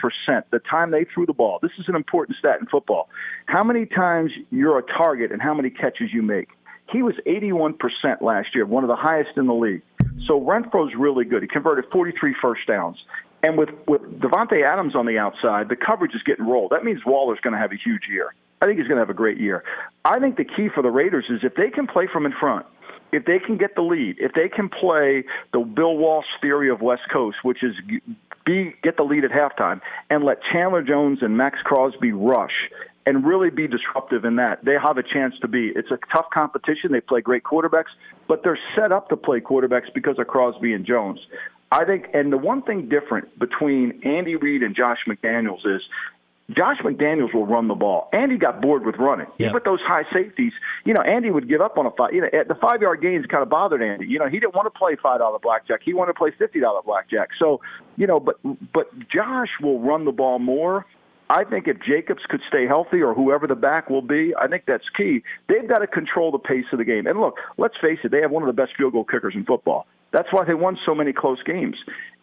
[0.50, 1.58] the time they threw the ball.
[1.60, 3.08] This is an important stat in football.
[3.46, 6.48] How many times you're a target and how many catches you make.
[6.90, 7.76] He was 81%
[8.20, 9.82] last year, one of the highest in the league.
[10.26, 11.42] So Renfrow's really good.
[11.42, 12.98] He converted 43 first downs.
[13.42, 16.70] And with with Davante Adams on the outside, the coverage is getting rolled.
[16.70, 18.34] That means Waller's going to have a huge year.
[18.60, 19.64] I think he's going to have a great year.
[20.04, 22.64] I think the key for the Raiders is if they can play from in front,
[23.10, 26.80] if they can get the lead, if they can play the Bill Walsh theory of
[26.80, 27.74] West Coast, which is
[28.44, 29.80] be get the lead at halftime
[30.10, 32.70] and let Chandler Jones and Maxx Crosby rush
[33.04, 35.72] and really be disruptive in that, they have a chance to be.
[35.74, 36.92] It's a tough competition.
[36.92, 37.90] They play great quarterbacks,
[38.28, 41.18] but they're set up to play quarterbacks because of Crosby and Jones.
[41.72, 45.80] I think, and the one thing different between Andy Reid and Josh McDaniels is
[46.50, 48.10] Josh McDaniels will run the ball.
[48.12, 49.26] Andy got bored with running.
[49.38, 49.46] Yeah.
[49.46, 50.52] Even with those high safeties,
[50.84, 52.12] you know, Andy would give up on a five.
[52.12, 54.06] You know, the five yard gains kind of bothered Andy.
[54.06, 55.80] You know, he didn't want to play five dollar blackjack.
[55.82, 57.30] He wanted to play fifty dollar blackjack.
[57.38, 57.62] So,
[57.96, 58.38] you know, but
[58.72, 60.84] but Josh will run the ball more.
[61.32, 64.64] I think if Jacobs could stay healthy or whoever the back will be, I think
[64.66, 65.22] that's key.
[65.48, 67.06] They've got to control the pace of the game.
[67.06, 69.46] And look, let's face it, they have one of the best field goal kickers in
[69.46, 69.86] football.
[70.10, 71.76] That's why they won so many close games.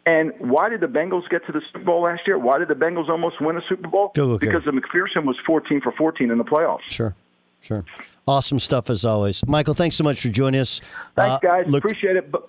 [0.05, 2.38] And why did the Bengals get to the Super Bowl last year?
[2.38, 4.12] Why did the Bengals almost win a Super Bowl?
[4.14, 6.82] Because the McPherson was 14 for 14 in the playoffs.
[6.88, 7.16] Sure,
[7.62, 7.84] sure.
[8.28, 9.45] Awesome stuff as always.
[9.47, 10.82] Michael, thanks so much for joining us.
[11.16, 11.68] Thanks, uh, guys.
[11.68, 12.32] Look, Appreciate it.
[12.32, 12.47] But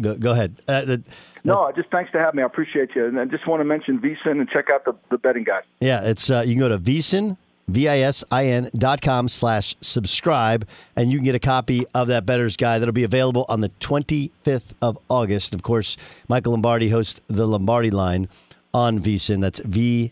[0.00, 0.56] go, go ahead.
[0.68, 1.02] Uh, the,
[1.44, 2.42] no, just thanks to have me.
[2.42, 3.06] I appreciate you.
[3.06, 5.62] And I just want to mention VSIN and check out the, the betting guide.
[5.80, 7.36] Yeah, it's uh, you can go to VSIN
[7.70, 10.66] V-I-S-I-N dot com slash subscribe,
[10.96, 12.80] and you can get a copy of that Better's Guide.
[12.80, 15.52] That'll be available on the 25th of August.
[15.52, 15.96] And of course,
[16.28, 18.28] Michael Lombardi hosts the Lombardi line
[18.74, 19.40] on VSIN.
[19.40, 20.08] That's V-S-I-N.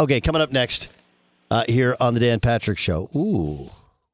[0.00, 0.88] Okay, coming up next
[1.50, 3.10] uh, here on the Dan Patrick Show.
[3.14, 3.68] Ooh,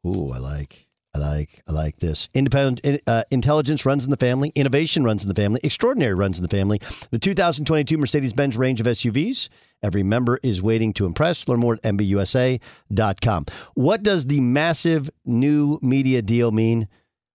[0.07, 2.29] ooh, I like I like I like this.
[2.35, 4.53] Independent uh, intelligence runs in the family.
[4.55, 5.61] Innovation runs in the family.
[5.65, 6.81] Extraordinary runs in the family.
[7.11, 9.49] The 2022 Mercedes-Benz range of SUVs.
[9.83, 11.49] Every member is waiting to impress.
[11.49, 13.47] Learn more at MBUSA.com.
[13.75, 16.89] What does the massive new media deal mean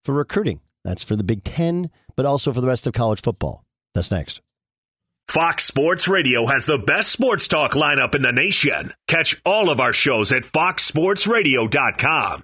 [0.03, 0.59] for recruiting?
[0.83, 3.63] That's for the Big Ten, but also for the rest of college football.
[3.95, 4.41] That's next.
[5.29, 8.93] Fox Sports Radio has the best sports talk lineup in the nation.
[9.07, 12.43] Catch all of our shows at foxsportsradio.com.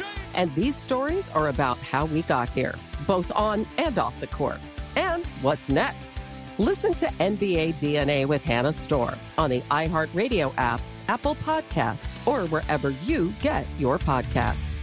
[0.33, 2.75] And these stories are about how we got here,
[3.07, 4.59] both on and off the court.
[4.95, 6.13] And what's next?
[6.57, 12.91] Listen to NBA DNA with Hannah Storm on the iHeartRadio app, Apple Podcasts, or wherever
[13.05, 14.75] you get your podcasts.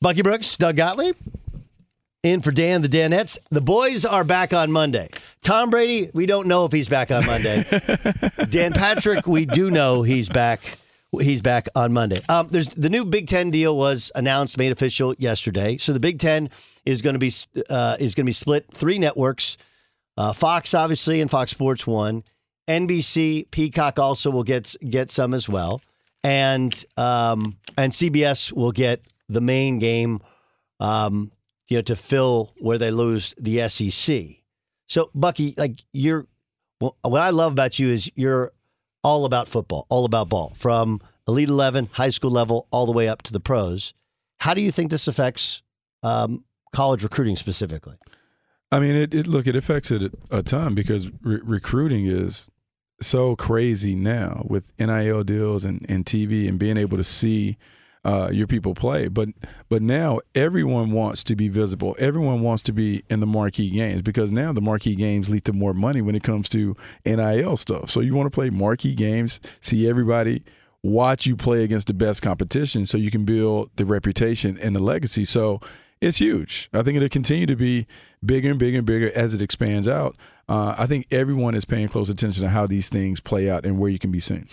[0.00, 1.14] Bucky Brooks, Doug Gottlieb,
[2.22, 3.38] in for Dan the Danettes.
[3.50, 5.08] The boys are back on Monday.
[5.42, 7.64] Tom Brady, we don't know if he's back on Monday.
[8.48, 10.78] Dan Patrick, we do know he's back.
[11.18, 12.20] He's back on Monday.
[12.28, 15.76] Um, there's the new Big Ten deal was announced, made official yesterday.
[15.76, 16.50] So the Big Ten
[16.86, 17.32] is going to be
[17.68, 19.56] uh, is going to be split three networks:
[20.16, 22.22] uh, Fox, obviously, and Fox Sports One.
[22.68, 25.82] NBC, Peacock also will get get some as well,
[26.22, 30.20] and um, and CBS will get the main game,
[30.78, 31.32] um,
[31.68, 34.26] you know, to fill where they lose the SEC.
[34.86, 36.26] So Bucky, like you're,
[36.78, 38.52] what I love about you is you're
[39.02, 43.08] all about football, all about ball, from Elite 11, high school level, all the way
[43.08, 43.94] up to the pros.
[44.38, 45.62] How do you think this affects
[46.02, 47.96] um, college recruiting specifically?
[48.72, 52.50] I mean, it, it look it affects it a ton because re- recruiting is
[53.00, 57.56] so crazy now with NIL deals and, and TV and being able to see
[58.04, 59.08] uh, your people play.
[59.08, 59.28] But
[59.68, 61.96] but now everyone wants to be visible.
[61.98, 65.52] Everyone wants to be in the marquee games because now the marquee games lead to
[65.52, 67.90] more money when it comes to NIL stuff.
[67.90, 70.42] So you want to play marquee games, see everybody
[70.82, 74.80] watch you play against the best competition so you can build the reputation and the
[74.80, 75.24] legacy.
[75.24, 75.60] So
[76.00, 76.70] it's huge.
[76.72, 77.86] I think it'll continue to be
[78.24, 80.16] bigger and bigger and bigger as it expands out.
[80.48, 83.78] Uh, I think everyone is paying close attention to how these things play out and
[83.78, 84.48] where you can be seen.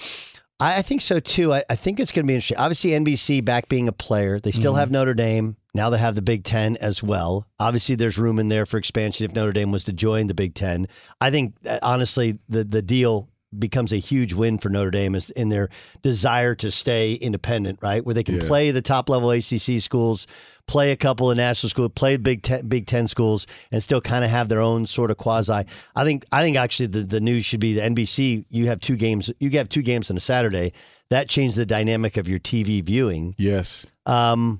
[0.59, 1.53] I, I think so too.
[1.53, 2.57] I, I think it's going to be interesting.
[2.57, 4.79] Obviously, NBC back being a player, they still Mm-hmm.
[4.79, 5.55] have Notre Dame.
[5.73, 7.45] Now they have the Big Ten as well.
[7.59, 10.55] Obviously, there's room in there for expansion if Notre Dame was to join the Big
[10.55, 10.87] Ten.
[11.21, 15.29] I think uh, honestly, the the deal becomes a huge win for Notre Dame is
[15.31, 15.69] in their
[16.01, 18.05] desire to stay independent, right?
[18.05, 18.47] Where they can Yeah.
[18.47, 20.27] play the top level ACC schools,
[20.67, 24.25] play a couple of national schools, play Big Ten, Big Ten schools, and still kind
[24.25, 25.63] of have their own sort of quasi.
[25.95, 28.43] I think I think actually the, the news should be the NBC.
[28.49, 29.31] You have two games.
[29.39, 30.73] You have two games on a Saturday.
[31.09, 33.33] That changed the dynamic of your TV viewing.
[33.37, 33.85] Yes.
[34.05, 34.59] Um,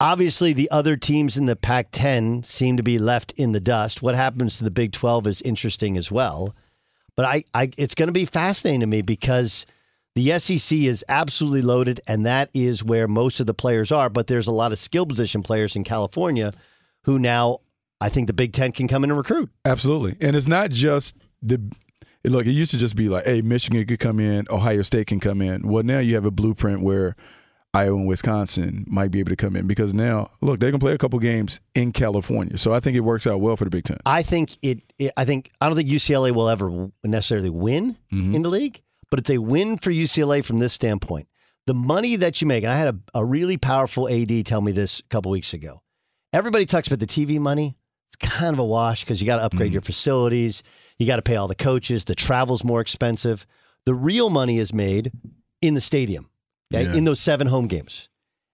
[0.00, 4.02] obviously, the other teams in the Pac-10 seem to be left in the dust.
[4.02, 6.54] What happens to the Big 12 is interesting as well.
[7.20, 9.66] But I, I it's going to be fascinating to me because
[10.14, 14.08] the SEC is absolutely loaded, and that is where most of the players are.
[14.08, 16.54] But there's a lot of skill position players in California
[17.04, 17.58] who now
[18.00, 19.50] I think the Big Ten can come in and recruit.
[19.66, 20.16] Absolutely.
[20.26, 21.60] And it's not just the
[22.24, 25.20] look, it used to just be like, hey, Michigan could come in, Ohio State can
[25.20, 25.68] come in.
[25.68, 27.16] Well, now you have a blueprint where
[27.72, 30.92] Iowa and Wisconsin might be able to come in because now, look, they can play
[30.92, 32.58] a couple games in California.
[32.58, 33.98] So I think it works out well for the Big Ten.
[34.04, 35.12] I think it, it.
[35.16, 38.34] I think I don't think UCLA will ever necessarily win mm-hmm.
[38.34, 41.28] in the league, but it's a win for UCLA from this standpoint.
[41.66, 44.72] The money that you make, and I had a, a really powerful AD tell me
[44.72, 45.82] this a couple weeks ago.
[46.32, 47.76] Everybody talks about the TV money.
[48.08, 49.74] It's kind of a wash because you got to upgrade mm-hmm.
[49.74, 50.64] your facilities,
[50.98, 53.46] you got to pay all the coaches, the travel's more expensive.
[53.86, 55.12] The real money is made
[55.62, 56.29] in the stadium,
[56.70, 56.94] Yeah.
[56.94, 58.08] in those seven home games.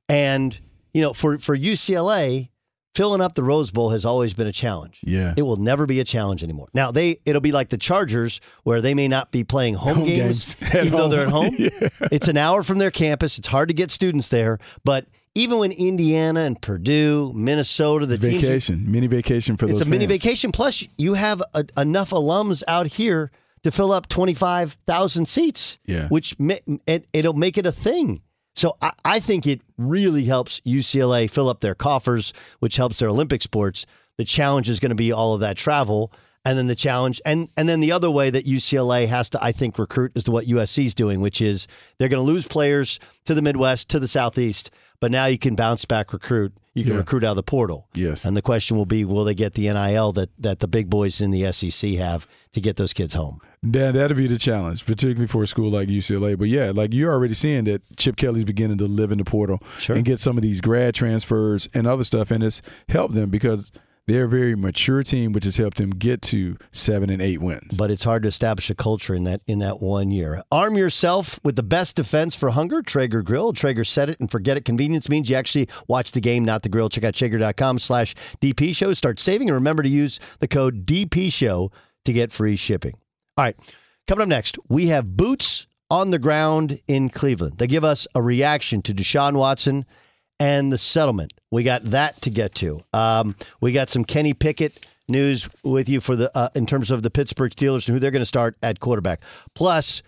[0.09, 0.59] And
[0.95, 2.49] you know, for for UCLA,
[2.95, 5.01] filling up the Rose Bowl has always been a challenge.
[5.05, 5.35] Yeah.
[5.37, 6.69] It will never be a challenge anymore.
[6.73, 10.05] Now they it'll be like the Chargers where they may not be playing home, Home
[10.05, 11.55] games, games even though they're at home.
[11.57, 11.57] home.
[11.59, 11.89] Yeah.
[12.12, 13.39] It's an hour from their campus.
[13.39, 18.41] It's hard to get students there, but even when Indiana and Purdue, Minnesota, the teams
[18.43, 19.81] Vacation, mini vacation for those.
[19.83, 20.51] it's a mini vacation.
[20.51, 23.31] Plus, you have a, enough alums out here
[23.67, 25.79] to fill up twenty five thousand seats.
[25.85, 26.07] Yeah.
[26.09, 26.55] which ma-
[26.87, 28.23] it, it'll make it a thing.
[28.55, 33.09] So I, I think it really helps UCLA fill up their coffers, which helps their
[33.11, 33.85] Olympic sports.
[34.19, 36.11] The challenge is going to be all of that travel,
[36.45, 39.53] and then the challenge, and and then the other way that UCLA has to, I
[39.53, 41.67] think, recruit is to what USC is doing, which is
[41.99, 45.55] they're going to lose players to the Midwest, to the Southeast, but now you can
[45.55, 46.53] bounce back recruit.
[46.73, 46.99] You can Yeah.
[46.99, 47.89] recruit out of the portal.
[47.95, 48.25] Yes.
[48.25, 51.21] And the question will be, will they get the NIL that that the big boys
[51.21, 53.41] in the SEC have to get those kids home?
[53.62, 56.38] That that'll be the challenge, particularly for a school like UCLA.
[56.38, 59.61] But yeah, like you're already seeing that Chip Kelly's beginning to live in the portal
[59.88, 63.72] and get some of these grad transfers and other stuff, and it's helped them because
[64.07, 67.76] they're a very mature team, which has helped them get to seven and eight wins.
[67.76, 70.42] But it's hard to establish a culture in that in that one year.
[70.52, 73.52] Arm yourself with the best defense for hunger, Traeger Grill.
[73.52, 74.64] Traeger set it and forget it.
[74.64, 76.88] Convenience means you actually watch the game, not the grill.
[76.88, 78.92] Check out Traeger.com slash DP show.
[78.92, 81.72] Start saving and remember to use the code DP show
[82.04, 82.94] to get free shipping.
[83.37, 83.57] All right.
[84.07, 87.59] Coming up next, we have boots on the ground in Cleveland.
[87.59, 89.84] They give us a reaction to Deshaun Watson
[90.39, 91.32] and the settlement.
[91.51, 92.82] We got that to get to.
[92.93, 97.03] Um, we got some Kenny Pickett news with you for the uh, in terms of
[97.03, 99.20] the Pittsburgh Steelers and who they're going to start at quarterback.
[99.55, 100.03] Plus,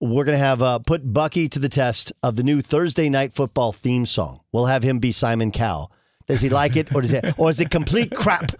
[0.00, 3.32] we're going to have uh, put Bucky to the test of the new Thursday night
[3.32, 4.40] football theme song.
[4.52, 5.92] We'll have him be Simon Cowell.
[6.26, 8.52] Does he like it, or does it, or is it complete crap?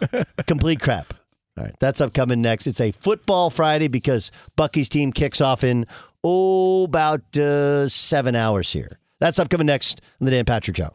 [0.46, 1.14] Complete crap.
[1.58, 2.66] All right, that's upcoming next.
[2.66, 5.86] It's a football Friday because Bucky's team kicks off in
[6.24, 8.98] oh about uh, seven hours here.
[9.18, 10.94] That's upcoming next on the Dan Patrick Show.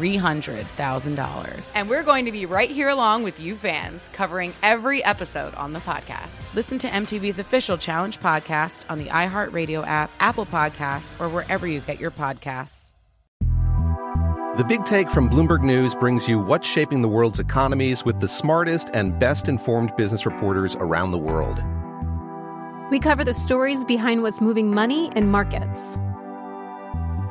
[0.00, 1.72] $300,000.
[1.74, 5.74] And we're going to be right here along with you fans, covering every episode on
[5.74, 6.54] the podcast.
[6.54, 11.80] Listen to MTV's official Challenge podcast on the iHeartRadio app, Apple Podcasts, or wherever you
[11.80, 12.92] get your podcasts.
[14.56, 18.28] The Big Take from Bloomberg News brings you what's shaping the world's economies with the
[18.28, 21.62] smartest and best informed business reporters around the world.
[22.90, 25.96] We cover the stories behind what's moving money and markets.